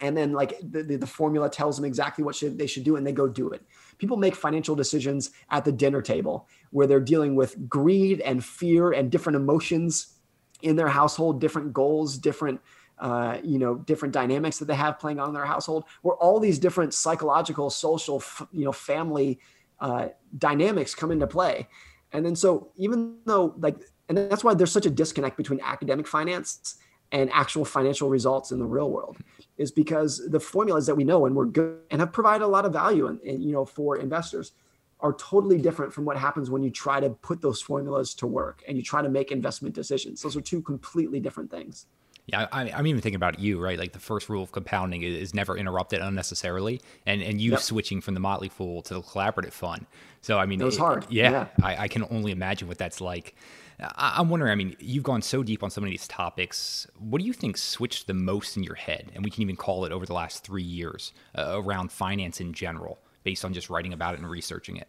[0.00, 3.06] And then like the, the, formula tells them exactly what should, they should do and
[3.06, 3.62] they go do it.
[3.96, 8.92] People make financial decisions at the dinner table where they're dealing with greed and fear
[8.92, 10.18] and different emotions
[10.60, 12.60] in their household, different goals, different
[12.98, 16.40] uh, you know different dynamics that they have playing on in their household where all
[16.40, 18.22] these different psychological social
[18.52, 19.38] you know family
[19.80, 21.68] uh, dynamics come into play
[22.16, 23.76] and then so even though like,
[24.08, 26.76] and that's why there's such a disconnect between academic finance
[27.12, 29.18] and actual financial results in the real world
[29.58, 32.64] is because the formulas that we know and we're good and have provided a lot
[32.64, 34.52] of value and, you know for investors
[35.00, 38.62] are totally different from what happens when you try to put those formulas to work
[38.66, 40.22] and you try to make investment decisions.
[40.22, 41.84] Those are two completely different things
[42.26, 43.78] yeah, I, am even thinking about you, right?
[43.78, 47.60] Like the first rule of compounding is, is never interrupted unnecessarily, and and you yep.
[47.60, 49.86] switching from the Motley Fool to the collaborative fund.
[50.22, 51.06] So I mean, it was hard.
[51.08, 51.46] Yeah, yeah.
[51.62, 53.36] I, I, can only imagine what that's like.
[53.78, 54.50] I, am wondering.
[54.50, 56.88] I mean, you've gone so deep on some of these topics.
[56.98, 59.84] What do you think switched the most in your head, and we can even call
[59.84, 63.92] it over the last three years uh, around finance in general, based on just writing
[63.92, 64.88] about it and researching it?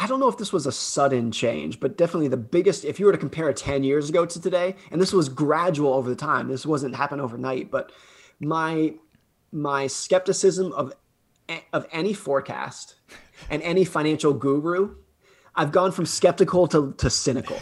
[0.00, 3.04] I don't know if this was a sudden change, but definitely the biggest, if you
[3.04, 6.48] were to compare 10 years ago to today, and this was gradual over the time,
[6.48, 7.92] this wasn't happen overnight, but
[8.40, 8.94] my,
[9.52, 10.94] my skepticism of,
[11.74, 12.94] of any forecast
[13.50, 14.96] and any financial guru,
[15.54, 17.58] I've gone from skeptical to, to cynical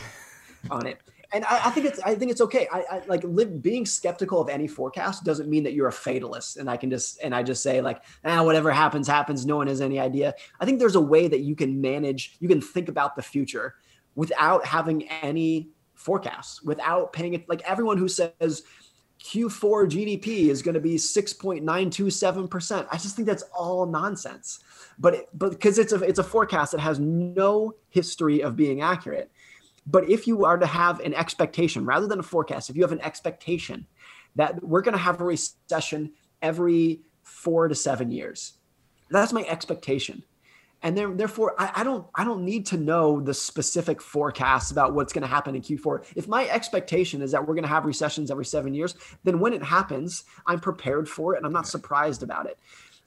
[0.70, 1.01] on it
[1.33, 2.66] and I, I, think it's I think it's okay.
[2.72, 6.57] I, I like live, being skeptical of any forecast doesn't mean that you're a fatalist,
[6.57, 9.45] and I can just and I just say like, ah, whatever happens, happens.
[9.45, 10.35] No one has any idea.
[10.61, 13.74] I think there's a way that you can manage, you can think about the future
[14.14, 17.49] without having any forecasts, without paying it.
[17.49, 18.62] Like everyone who says
[19.22, 22.87] Q4 GDP is going to be 6.927%.
[22.91, 24.61] I just think that's all nonsense.
[24.99, 28.81] But it, but because it's a it's a forecast that has no history of being
[28.81, 29.31] accurate.
[29.91, 32.93] But if you are to have an expectation rather than a forecast, if you have
[32.93, 33.86] an expectation
[34.36, 36.12] that we're going to have a recession
[36.43, 38.55] every four to seven years,
[39.11, 40.22] that's my expectation.
[40.82, 44.95] And then, therefore, I, I don't I don't need to know the specific forecasts about
[44.95, 46.05] what's going to happen in Q4.
[46.14, 49.53] If my expectation is that we're going to have recessions every seven years, then when
[49.53, 52.59] it happens, I'm prepared for it and I'm not surprised about it.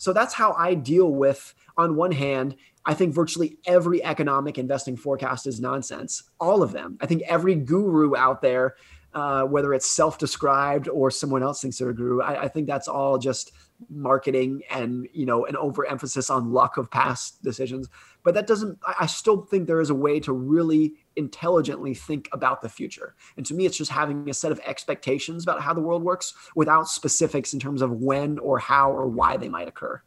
[0.02, 2.56] So that's how I deal with, on one hand,
[2.88, 6.24] I think virtually every economic investing forecast is nonsense.
[6.40, 6.98] All of them.
[7.02, 8.78] I think every guru out there,
[9.14, 12.88] uh, whether it's self-described or someone else thinks they're a guru, I, I, think that's
[12.88, 13.52] all just
[13.90, 17.90] marketing and you know an overemphasis on luck of past decisions.
[18.24, 18.80] But that doesn't.
[18.86, 23.16] I, I still think there is a way to really intelligently think about the future.
[23.36, 26.34] And to me, it's just having a set of expectations about how the world works
[26.56, 30.02] without specifics in terms of when or how or why they might occur.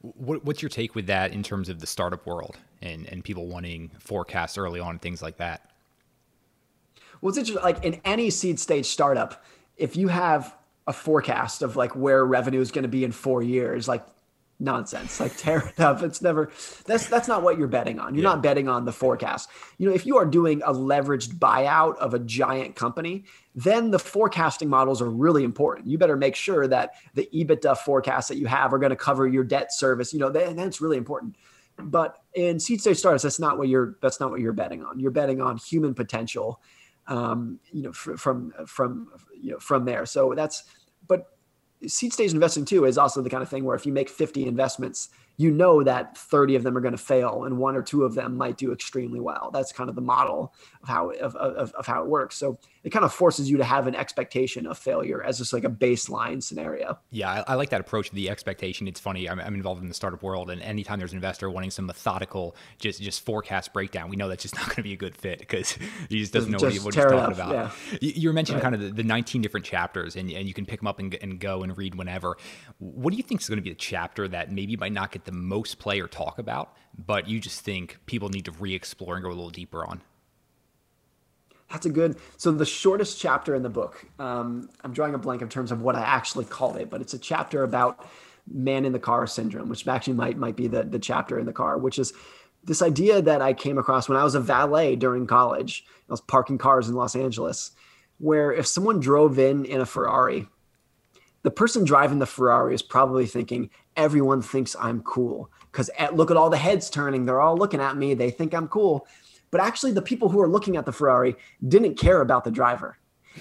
[0.00, 3.46] What, what's your take with that in terms of the startup world and, and people
[3.46, 5.70] wanting forecasts early on and things like that?
[7.26, 7.64] Well, it's interesting.
[7.64, 9.44] Like in any seed stage startup,
[9.76, 10.54] if you have
[10.86, 14.06] a forecast of like where revenue is going to be in four years, like
[14.60, 16.04] nonsense like tear it up.
[16.04, 16.52] It's never
[16.84, 18.14] that's that's not what you're betting on.
[18.14, 18.30] You're yeah.
[18.30, 19.50] not betting on the forecast.
[19.76, 23.24] You know if you are doing a leveraged buyout of a giant company
[23.56, 25.88] then the forecasting models are really important.
[25.88, 29.26] You better make sure that the ebitda forecasts that you have are going to cover
[29.26, 31.34] your debt service you know that, that's really important.
[31.76, 35.00] But in seed stage startups that's not what you're that's not what you're betting on.
[35.00, 36.60] You're betting on human potential
[37.08, 40.06] um, you know fr- from from you know from there.
[40.06, 40.64] So that's
[41.06, 41.26] but
[41.86, 44.46] seed stage investing too is also the kind of thing where if you make 50
[44.46, 48.04] investments you know that 30 of them are going to fail and one or two
[48.04, 49.50] of them might do extremely well.
[49.52, 52.36] That's kind of the model of how of, of, of how it works.
[52.36, 55.64] So it kind of forces you to have an expectation of failure as just like
[55.64, 56.96] a baseline scenario.
[57.10, 58.08] Yeah, I, I like that approach.
[58.08, 58.86] Of the expectation.
[58.86, 59.28] It's funny.
[59.28, 62.54] I'm, I'm, involved in the startup world, and anytime there's an investor wanting some methodical,
[62.78, 65.40] just just forecast breakdown, we know that's just not going to be a good fit
[65.40, 65.76] because
[66.08, 67.52] he just doesn't know just what he's talking about.
[67.52, 67.70] Yeah.
[68.00, 68.70] You, you, were mentioning right.
[68.70, 71.12] kind of the, the, 19 different chapters, and, and you can pick them up and,
[71.20, 72.36] and go and read whenever.
[72.78, 75.24] What do you think is going to be the chapter that maybe might not get
[75.26, 79.22] the most play or talk about, but you just think people need to re-explore and
[79.22, 80.00] go a little deeper on?
[81.70, 82.16] That's a good.
[82.36, 85.82] So the shortest chapter in the book, um, I'm drawing a blank in terms of
[85.82, 88.06] what I actually called it, but it's a chapter about
[88.50, 91.52] man in the car syndrome, which actually might might be the the chapter in the
[91.52, 92.12] car, which is
[92.62, 95.84] this idea that I came across when I was a valet during college.
[96.08, 97.72] I was parking cars in Los Angeles,
[98.18, 100.48] where if someone drove in in a Ferrari,
[101.42, 106.36] the person driving the Ferrari is probably thinking, everyone thinks I'm cool because look at
[106.36, 107.24] all the heads turning.
[107.24, 108.14] They're all looking at me.
[108.14, 109.06] They think I'm cool.
[109.50, 111.36] But actually, the people who are looking at the Ferrari
[111.66, 112.98] didn't care about the driver.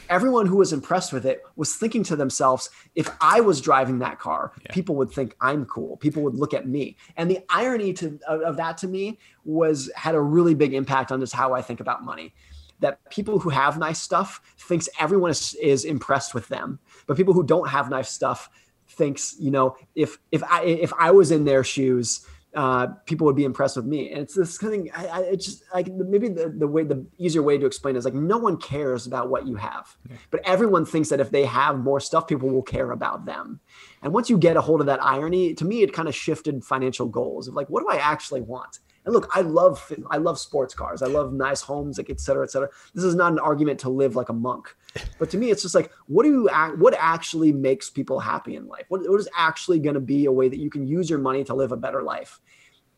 [0.10, 4.20] Everyone who was impressed with it was thinking to themselves, if I was driving that
[4.20, 4.74] car, yeah.
[4.74, 5.96] people would think I'm cool.
[5.98, 6.98] People would look at me.
[7.16, 11.14] And the irony to, of, of that to me was had a really big impact
[11.14, 12.34] on just how I think about money
[12.80, 16.78] that people who have nice stuff thinks everyone is, is impressed with them
[17.08, 18.50] but people who don't have nice stuff
[18.88, 22.26] thinks you know if if i if i was in their shoes
[22.56, 24.10] uh, people would be impressed with me.
[24.12, 24.92] And it's this kind of thing.
[24.96, 28.06] I, I it's just like maybe the, the way the easier way to explain is
[28.06, 30.16] like no one cares about what you have, yeah.
[30.32, 33.60] but everyone thinks that if they have more stuff, people will care about them.
[34.02, 36.64] And once you get a hold of that irony, to me, it kind of shifted
[36.64, 38.80] financial goals of like, what do I actually want?
[39.06, 41.02] And look, I love I love sports cars.
[41.04, 42.70] I love nice homes, like et cetera, et cetera.
[42.94, 44.76] This is not an argument to live like a monk,
[45.20, 48.68] but to me, it's just like what do you what actually makes people happy in
[48.68, 48.86] life?
[48.90, 51.44] What, what is actually going to be a way that you can use your money
[51.44, 52.40] to live a better life?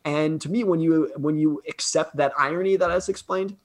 [0.04, 3.56] And to me, when you when you accept that irony that I just explained,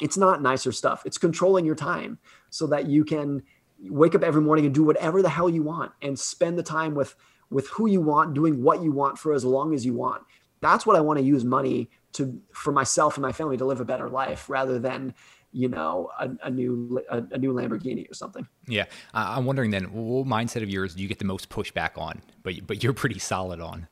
[0.00, 1.02] it's not nicer stuff.
[1.04, 2.18] It's controlling your time
[2.48, 3.42] so that you can
[3.90, 6.94] wake up every morning and do whatever the hell you want and spend the time
[6.94, 7.14] with
[7.50, 10.22] with who you want, doing what you want for as long as you want
[10.62, 13.80] that's what I want to use money to for myself and my family to live
[13.80, 15.14] a better life rather than
[15.52, 18.46] you know a, a new a, a, new Lamborghini or something.
[18.66, 21.98] Yeah, uh, I'm wondering then, what mindset of yours do you get the most pushback
[21.98, 22.22] on?
[22.42, 23.88] But but you're pretty solid on.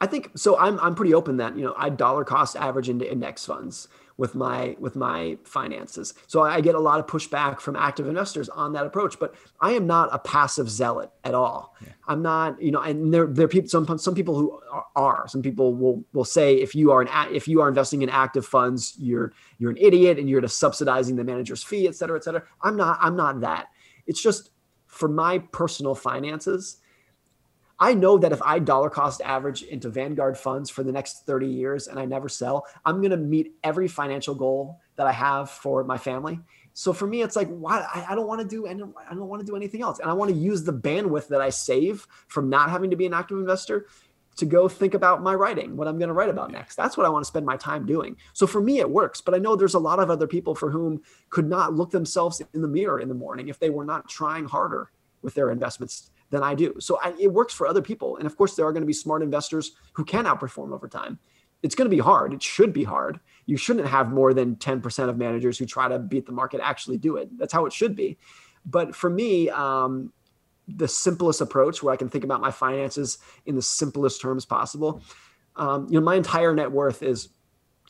[0.00, 0.58] I think so.
[0.58, 3.88] I'm I'm pretty open that you know I dollar cost average into index funds
[4.18, 6.12] with my with my finances.
[6.26, 9.18] So I get a lot of pushback from active investors on that approach.
[9.18, 11.76] But I am not a passive zealot at all.
[11.80, 11.92] Yeah.
[12.08, 14.60] I'm not, you know, and there there are people some some people who
[14.96, 15.26] are.
[15.28, 18.44] Some people will will say if you are an if you are investing in active
[18.44, 22.24] funds, you're you're an idiot and you're just subsidizing the manager's fee, et cetera, et
[22.24, 22.42] cetera.
[22.60, 22.98] I'm not.
[23.00, 23.68] I'm not that.
[24.06, 24.50] It's just
[24.88, 26.78] for my personal finances
[27.80, 31.46] I know that if I dollar cost average into Vanguard funds for the next 30
[31.46, 35.48] years and I never sell, I'm going to meet every financial goal that I have
[35.48, 36.40] for my family.
[36.72, 39.40] So for me, it's like, why I, don't want to do, don't, I don't want
[39.40, 40.00] to do anything else.
[40.00, 43.06] And I want to use the bandwidth that I save from not having to be
[43.06, 43.86] an active investor
[44.36, 46.76] to go think about my writing, what I'm going to write about next.
[46.76, 48.16] That's what I want to spend my time doing.
[48.32, 49.20] So for me, it works.
[49.20, 52.40] But I know there's a lot of other people for whom could not look themselves
[52.54, 54.90] in the mirror in the morning if they were not trying harder
[55.22, 56.74] with their investments than I do.
[56.78, 58.16] So I, it works for other people.
[58.16, 61.18] And of course, there are going to be smart investors who can outperform over time.
[61.62, 62.32] It's going to be hard.
[62.32, 63.18] It should be hard.
[63.46, 66.98] You shouldn't have more than 10% of managers who try to beat the market actually
[66.98, 67.36] do it.
[67.36, 68.18] That's how it should be.
[68.64, 70.12] But for me, um,
[70.68, 75.02] the simplest approach where I can think about my finances in the simplest terms possible.
[75.56, 77.30] Um, you know, my entire net worth is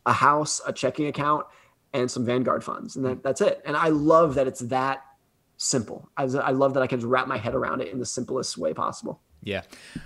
[0.07, 1.47] a house, a checking account,
[1.93, 3.61] and some Vanguard funds, and that, that's it.
[3.65, 5.03] And I love that it's that
[5.59, 6.09] simple.
[6.17, 8.73] I, I love that I can wrap my head around it in the simplest way
[8.73, 9.21] possible.
[9.43, 9.63] Yeah.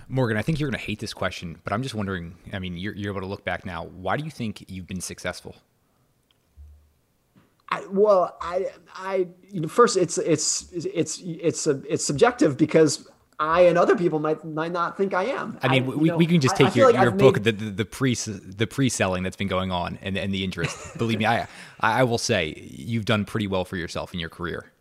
[0.08, 2.76] Morgan, I think you're going to hate this question, but I'm just wondering I mean,
[2.76, 3.84] you're, you're able to look back now.
[3.84, 5.56] Why do you think you've been successful?
[7.68, 13.08] I, well, I, I, you know, first it's, it's, it's, it's, a, it's subjective because
[13.38, 15.58] I and other people might might not think I am.
[15.62, 17.44] I mean, I, we, know, we can just take your, like your book, made...
[17.44, 20.96] the, the, the pre the pre selling that's been going on, and and the interest.
[20.96, 21.48] Believe me, I
[21.80, 24.71] I will say you've done pretty well for yourself in your career.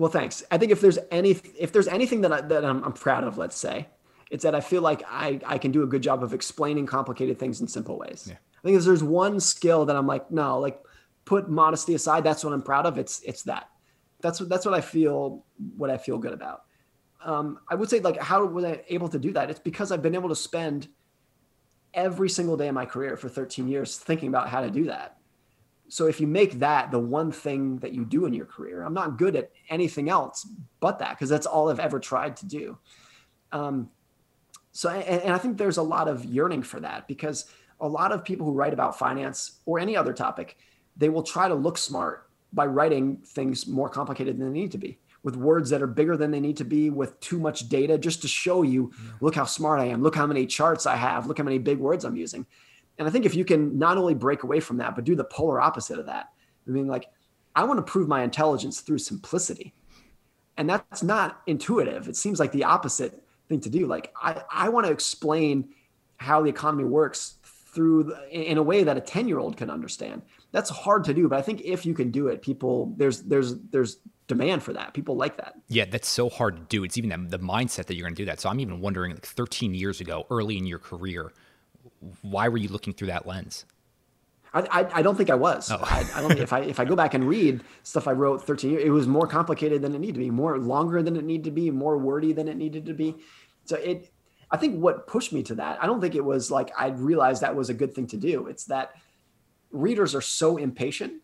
[0.00, 0.42] Well, thanks.
[0.50, 3.36] I think if there's any if there's anything that I, that I'm, I'm proud of,
[3.36, 3.86] let's say,
[4.30, 7.38] it's that I feel like I I can do a good job of explaining complicated
[7.38, 8.24] things in simple ways.
[8.26, 8.36] Yeah.
[8.36, 10.82] I think if there's one skill that I'm like, no, like
[11.26, 12.96] put modesty aside, that's what I'm proud of.
[12.96, 13.68] It's it's that.
[14.22, 15.44] That's what that's what I feel
[15.76, 16.62] what I feel good about.
[17.22, 19.50] Um, I would say like how was I able to do that?
[19.50, 20.88] It's because I've been able to spend
[21.92, 25.18] every single day of my career for 13 years thinking about how to do that
[25.90, 28.94] so if you make that the one thing that you do in your career, I'm
[28.94, 30.46] not good at anything else
[30.80, 32.78] but that because that's all I've ever tried to do.
[33.52, 33.90] Um,
[34.72, 37.46] So, and, and I think there's a lot of yearning for that because
[37.80, 40.56] a lot of people who write about finance or any other topic,
[40.96, 44.78] they will try to look smart by writing things more complicated than they need to
[44.78, 47.98] be with words that are bigger than they need to be with too much data
[47.98, 50.02] just to show you look how smart i am.
[50.02, 51.26] Look how many charts i have.
[51.26, 52.46] Look how many big words i'm using
[53.00, 55.24] and i think if you can not only break away from that but do the
[55.24, 56.28] polar opposite of that
[56.68, 57.06] i mean like
[57.56, 59.74] i want to prove my intelligence through simplicity.
[60.56, 62.06] And that's not intuitive.
[62.06, 63.86] It seems like the opposite thing to do.
[63.86, 65.70] Like i, I want to explain
[66.18, 69.70] how the economy works through the, in a way that a 10 year old can
[69.70, 70.22] understand.
[70.52, 73.56] That's hard to do but i think if you can do it people there's there's
[73.70, 74.94] there's demand for that.
[74.94, 75.54] People like that.
[75.68, 76.84] Yeah that's so hard to do.
[76.84, 78.40] It's even the, the mindset that you're going to do that.
[78.40, 81.32] So i'm even wondering like 13 years ago early in your career
[82.22, 83.64] why were you looking through that lens
[84.52, 85.70] I, I, don't think I was.
[85.70, 85.78] Oh.
[85.80, 86.32] I, I, don't.
[86.32, 89.06] if I if I go back and read stuff I wrote 13 years, it was
[89.06, 91.96] more complicated than it needed to be, more longer than it needed to be, more
[91.96, 93.14] wordy than it needed to be.
[93.64, 94.10] So it
[94.50, 97.42] I think what pushed me to that, I don't think it was like I realized
[97.42, 98.48] that was a good thing to do.
[98.48, 98.94] It's that
[99.70, 101.22] readers are so impatient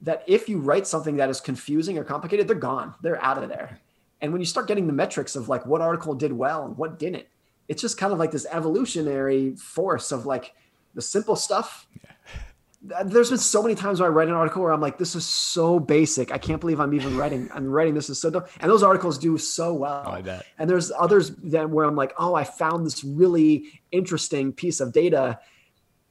[0.00, 2.94] that if you write something that is confusing or complicated, they're gone.
[3.00, 3.78] They're out of there.
[4.20, 6.98] And when you start getting the metrics of like what article did well and what
[6.98, 7.26] didn't,
[7.68, 10.54] it's just kind of like this evolutionary force of like
[10.94, 13.02] the simple stuff Yeah.
[13.04, 15.26] there's been so many times where I write an article where I'm like, this is
[15.26, 16.30] so basic.
[16.30, 17.48] I can't believe I'm even writing.
[17.54, 18.44] I'm writing this is so dumb.
[18.60, 20.04] And those articles do so well.
[20.06, 20.46] Oh, I bet.
[20.58, 24.92] And there's others then where I'm like, oh, I found this really interesting piece of
[24.92, 25.40] data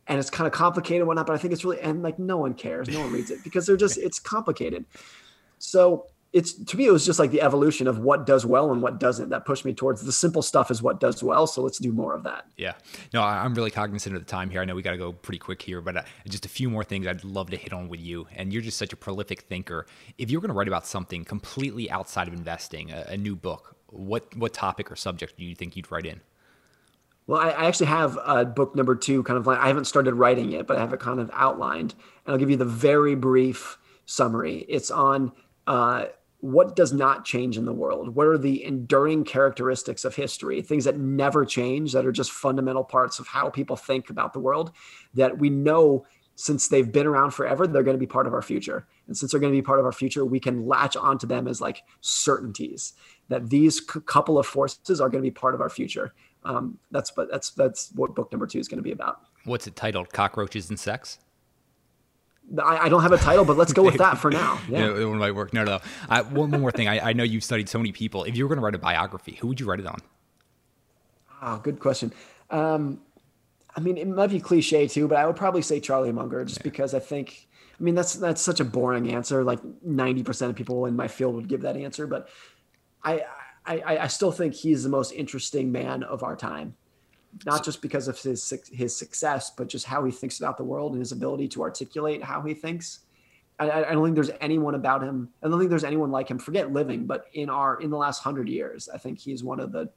[0.08, 2.38] and it's kind of complicated and whatnot, but I think it's really and like no
[2.38, 2.88] one cares.
[2.89, 4.86] No one reads it because they're just it's complicated.
[5.60, 8.81] So it's to me it was just like the evolution of what does well and
[8.81, 10.03] what doesn't that pushed me towards.
[10.03, 12.45] The simple stuff is what does well so let's do more of that.
[12.57, 12.73] Yeah.
[13.13, 14.61] No i'm really cognizant of the time here.
[14.61, 16.83] I know we got to go pretty quick here but uh, just a few more
[16.83, 19.86] things i'd love to hit on with you and you're just such a prolific thinker.
[20.17, 23.77] If you're going to write about something completely outside of investing a, a new book
[23.88, 26.19] what what topic or subject do you think you'd write in?
[27.27, 30.15] Well, I, I actually have a book number two, kind of like I haven't started
[30.15, 33.15] writing it, but I have it kind of outlined, and I'll give you the very
[33.15, 34.65] brief summary.
[34.67, 35.31] It's on
[35.67, 36.05] uh,
[36.46, 38.16] what does not change in the world?
[38.16, 42.84] What are the enduring characteristics of history, things that never change, that are just fundamental
[42.84, 44.72] parts of how people think about the world,
[45.16, 48.43] that we know since they've been around forever, they're going to be part of our
[48.43, 48.86] future.
[49.08, 51.48] And since they're going to be part of our future, we can latch onto them
[51.48, 52.93] as like certainties
[53.30, 56.14] that these c- couple of forces are going to be part of our future.
[56.43, 59.22] Um, that's but that's that's what book number two is going to be about.
[59.46, 60.14] What's it titled?
[60.14, 61.18] Cockroaches and Sex.
[62.62, 64.60] I, I, don't have a title, but let's go with that for now.
[64.70, 65.54] Yeah, yeah it might work.
[65.54, 65.80] No, no.
[66.10, 66.88] Uh, one, one more thing.
[66.88, 68.24] I, I, know you've studied so many people.
[68.24, 70.00] If you were going to write a biography, who would you write it on?
[71.41, 72.14] Oh, good question.
[72.50, 73.02] Um,
[73.76, 76.60] I mean, it might be cliche too, but I would probably say Charlie Munger, just
[76.60, 76.64] yeah.
[76.64, 77.48] because I think.
[77.78, 79.43] I mean, that's that's such a boring answer.
[79.43, 82.30] Like ninety percent of people in my field would give that answer, but
[83.04, 83.26] I,
[83.66, 86.76] I I still think he's the most interesting man of our time
[87.45, 90.93] not just because of his his success, but just how he thinks about the world
[90.93, 92.99] and his ability to articulate how he thinks.
[93.57, 95.29] I, I, don't think there's anyone about him.
[95.41, 96.38] I don't think there's anyone like him.
[96.39, 99.71] Forget living, but in our in the last hundred years, I think he's one of
[99.71, 99.89] the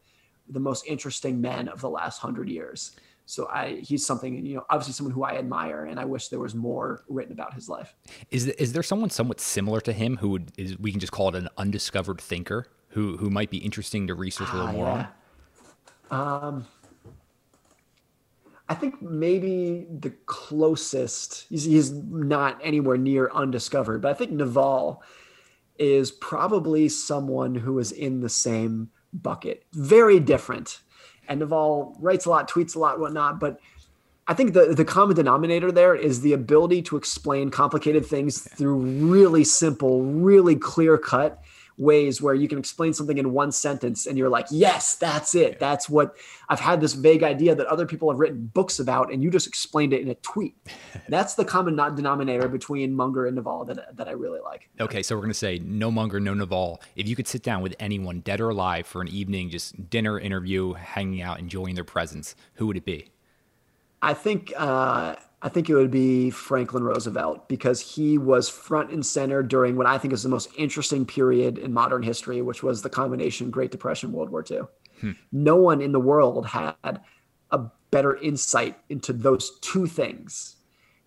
[0.48, 2.96] the most interesting men of the last hundred years.
[3.26, 6.38] So I he's something you know obviously someone who I admire, and I wish there
[6.38, 7.94] was more written about his life.
[8.30, 11.28] Is is there someone somewhat similar to him who would is we can just call
[11.28, 14.86] it an undiscovered thinker who who might be interesting to research a little uh, more
[14.86, 15.06] yeah.
[16.10, 16.44] on?
[16.44, 16.66] Um,
[18.68, 25.02] I think maybe the closest, he's, he's not anywhere near undiscovered, but I think Naval
[25.78, 29.64] is probably someone who is in the same bucket.
[29.72, 30.80] Very different.
[31.28, 33.58] And Naval writes a lot, tweets a lot, whatnot, but
[34.26, 38.76] I think the, the common denominator there is the ability to explain complicated things through
[38.76, 41.42] really simple, really clear cut
[41.78, 45.58] ways where you can explain something in one sentence and you're like, yes, that's it.
[45.58, 46.16] That's what
[46.48, 49.46] I've had this vague idea that other people have written books about, and you just
[49.46, 50.56] explained it in a tweet.
[51.08, 54.68] that's the common denominator between Munger and Naval that, that I really like.
[54.80, 56.80] Okay, so we're going to say no Munger, no Naval.
[56.96, 60.18] If you could sit down with anyone, dead or alive, for an evening, just dinner,
[60.18, 63.10] interview, hanging out, enjoying their presence, who would it be?
[64.02, 69.04] I think uh, I think it would be Franklin Roosevelt because he was front and
[69.04, 72.82] center during what I think is the most interesting period in modern history, which was
[72.82, 74.60] the combination Great Depression, World War II.
[75.00, 75.12] Hmm.
[75.30, 77.00] No one in the world had
[77.50, 80.56] a better insight into those two things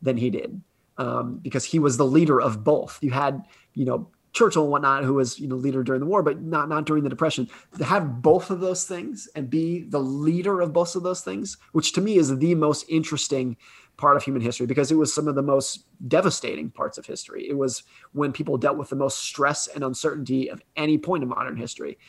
[0.02, 0.62] than he did
[0.98, 3.00] um, because he was the leader of both.
[3.02, 6.24] You had, you know, Churchill and whatnot, who was you know leader during the war,
[6.24, 7.50] but not not during the depression.
[7.78, 11.58] To have both of those things and be the leader of both of those things,
[11.74, 13.58] which to me is the most interesting
[13.98, 17.48] part of human history because it was some of the most devastating parts of history.
[17.48, 21.30] It was when people dealt with the most stress and uncertainty of any point in
[21.30, 22.00] modern history.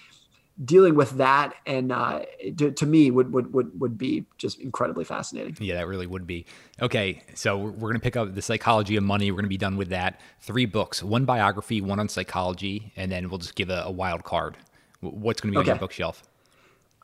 [0.64, 2.22] Dealing with that and uh,
[2.56, 5.56] to, to, me would, would would would be just incredibly fascinating.
[5.60, 6.46] Yeah, that really would be.
[6.80, 9.30] Okay, so we're, we're going to pick up the psychology of money.
[9.30, 10.20] We're going to be done with that.
[10.40, 14.24] Three books, one biography, one on psychology, and then we'll just give a, a wild
[14.24, 14.56] card.
[15.00, 15.70] What's going to be okay.
[15.70, 16.22] on your bookshelf?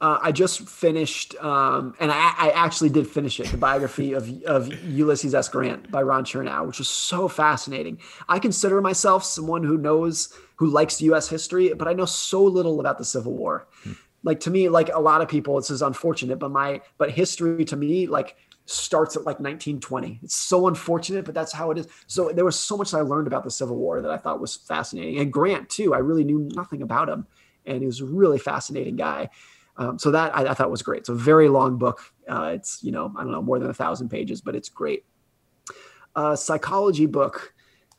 [0.01, 4.31] Uh, I just finished, um, and I, I, actually did finish it, the biography of,
[4.45, 5.49] of Ulysses S.
[5.49, 7.99] Grant by Ron Chernow, which was so fascinating.
[8.29, 11.29] I consider myself someone who knows, who likes U.S.
[11.29, 13.67] history, but I know so little about the Civil War.
[13.83, 13.93] Hmm.
[14.23, 17.65] Like to me, like a lot of people, this is unfortunate, but my, but history
[17.65, 18.37] to me, like
[18.67, 20.21] starts at like 1920.
[20.23, 21.89] It's so unfortunate, but that's how it is.
[22.07, 24.55] So there was so much I learned about the Civil War that I thought was
[24.55, 25.19] fascinating.
[25.19, 27.27] And Grant too, I really knew nothing about him,
[27.67, 29.31] and he was a really fascinating guy.
[29.79, 31.07] Um, so that I, I, thought was great.
[31.07, 32.03] So very long book.
[32.29, 35.05] Uh, it's you know I don't know more than a thousand pages, but it's great.
[36.17, 37.55] Uh, psychology book.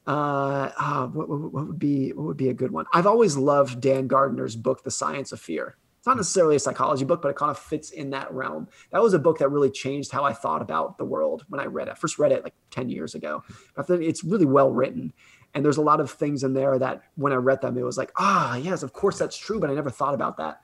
[0.05, 2.85] Uh, uh, what, what, what, would be what would be a good one?
[2.93, 5.77] I've always loved Dan Gardner's book, The Science of Fear.
[5.99, 8.67] It's not necessarily a psychology book, but it kind of fits in that realm.
[8.91, 11.65] That was a book that really changed how I thought about the world when I
[11.65, 11.91] read it.
[11.91, 13.43] I first read it like 10 years ago.
[13.83, 15.13] Think it's really well written.
[15.53, 17.97] And there's a lot of things in there that when I read them, it was
[17.97, 20.61] like, ah, yes, of course that's true, but I never thought about that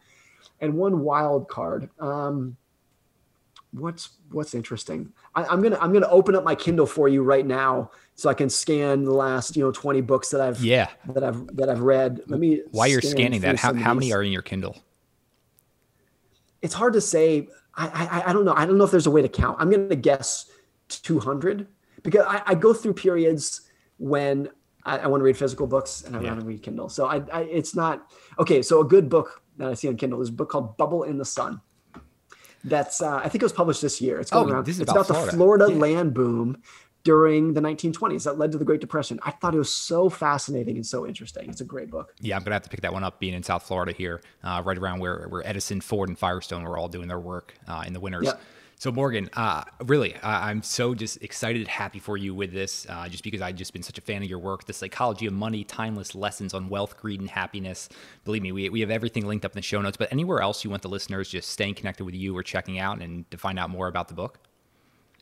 [0.62, 1.90] and one wild card.
[2.00, 2.58] Um,
[3.72, 5.12] what's what's interesting?
[5.36, 8.34] I, am gonna I'm gonna open up my Kindle for you right now so I
[8.34, 11.82] can scan the last you know 20 books that I've yeah that I've that I've
[11.82, 12.22] read.
[12.28, 14.78] Let me while you're scanning that, how, how many are in your Kindle?
[16.62, 17.50] It's hard to say.
[17.78, 17.88] I,
[18.26, 18.54] I I don't know.
[18.56, 19.58] I don't know if there's a way to count.
[19.60, 20.50] I'm gonna guess
[20.90, 21.68] 200
[22.04, 23.62] because I, I go through periods
[23.98, 24.50] when
[24.86, 26.30] I, I want to read physical books and I yeah.
[26.30, 26.90] want to read Kindle.
[26.90, 28.62] So I, I it's not okay.
[28.62, 30.20] So a good book that I see on Kindle.
[30.20, 31.62] There's a book called Bubble in the Sun.
[32.64, 34.20] That's uh, I think it was published this year.
[34.20, 34.66] It's going oh, around.
[34.66, 35.78] This is it's about, about the Florida yeah.
[35.78, 36.62] land boom
[37.04, 39.20] during the 1920s that led to the Great Depression.
[39.22, 41.48] I thought it was so fascinating and so interesting.
[41.50, 42.16] It's a great book.
[42.20, 43.20] Yeah, I'm gonna have to pick that one up.
[43.20, 46.78] Being in South Florida here, uh, right around where where Edison, Ford, and Firestone were
[46.78, 48.26] all doing their work uh, in the winters.
[48.26, 48.42] Yep.
[48.86, 53.10] So Morgan, uh, really, uh, I'm so just excited, happy for you with this, uh,
[53.10, 54.66] just because I've just been such a fan of your work.
[54.66, 57.90] The psychology of money, timeless lessons on wealth, greed, and happiness.
[58.26, 59.98] Believe me, we, we have everything linked up in the show notes.
[59.98, 63.02] But anywhere else you want the listeners just staying connected with you or checking out
[63.02, 64.38] and to find out more about the book?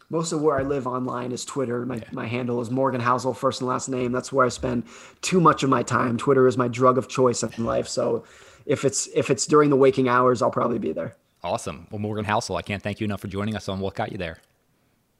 [0.09, 1.85] most of where I live online is Twitter.
[1.85, 2.03] My, yeah.
[2.11, 4.11] my handle is Morgan Housel, first and last name.
[4.11, 4.83] That's where I spend
[5.21, 6.17] too much of my time.
[6.17, 7.87] Twitter is my drug of choice in life.
[7.87, 8.25] So
[8.65, 11.15] if it's if it's during the waking hours, I'll probably be there.
[11.43, 11.87] Awesome.
[11.91, 14.17] Well, Morgan Housel, I can't thank you enough for joining us on What Got You
[14.17, 14.37] There.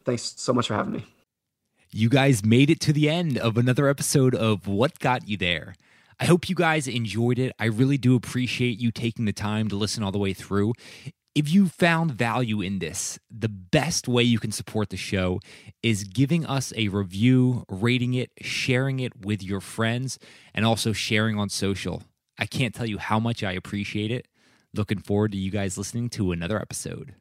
[0.06, 1.06] Thanks so much for having me.
[1.92, 5.76] You guys made it to the end of another episode of What Got You There.
[6.20, 7.54] I hope you guys enjoyed it.
[7.60, 10.74] I really do appreciate you taking the time to listen all the way through.
[11.36, 15.40] If you found value in this, the best way you can support the show
[15.82, 20.20] is giving us a review, rating it, sharing it with your friends,
[20.54, 22.04] and also sharing on social.
[22.38, 24.28] I can't tell you how much I appreciate it.
[24.76, 27.14] Looking forward to you guys listening to another episode.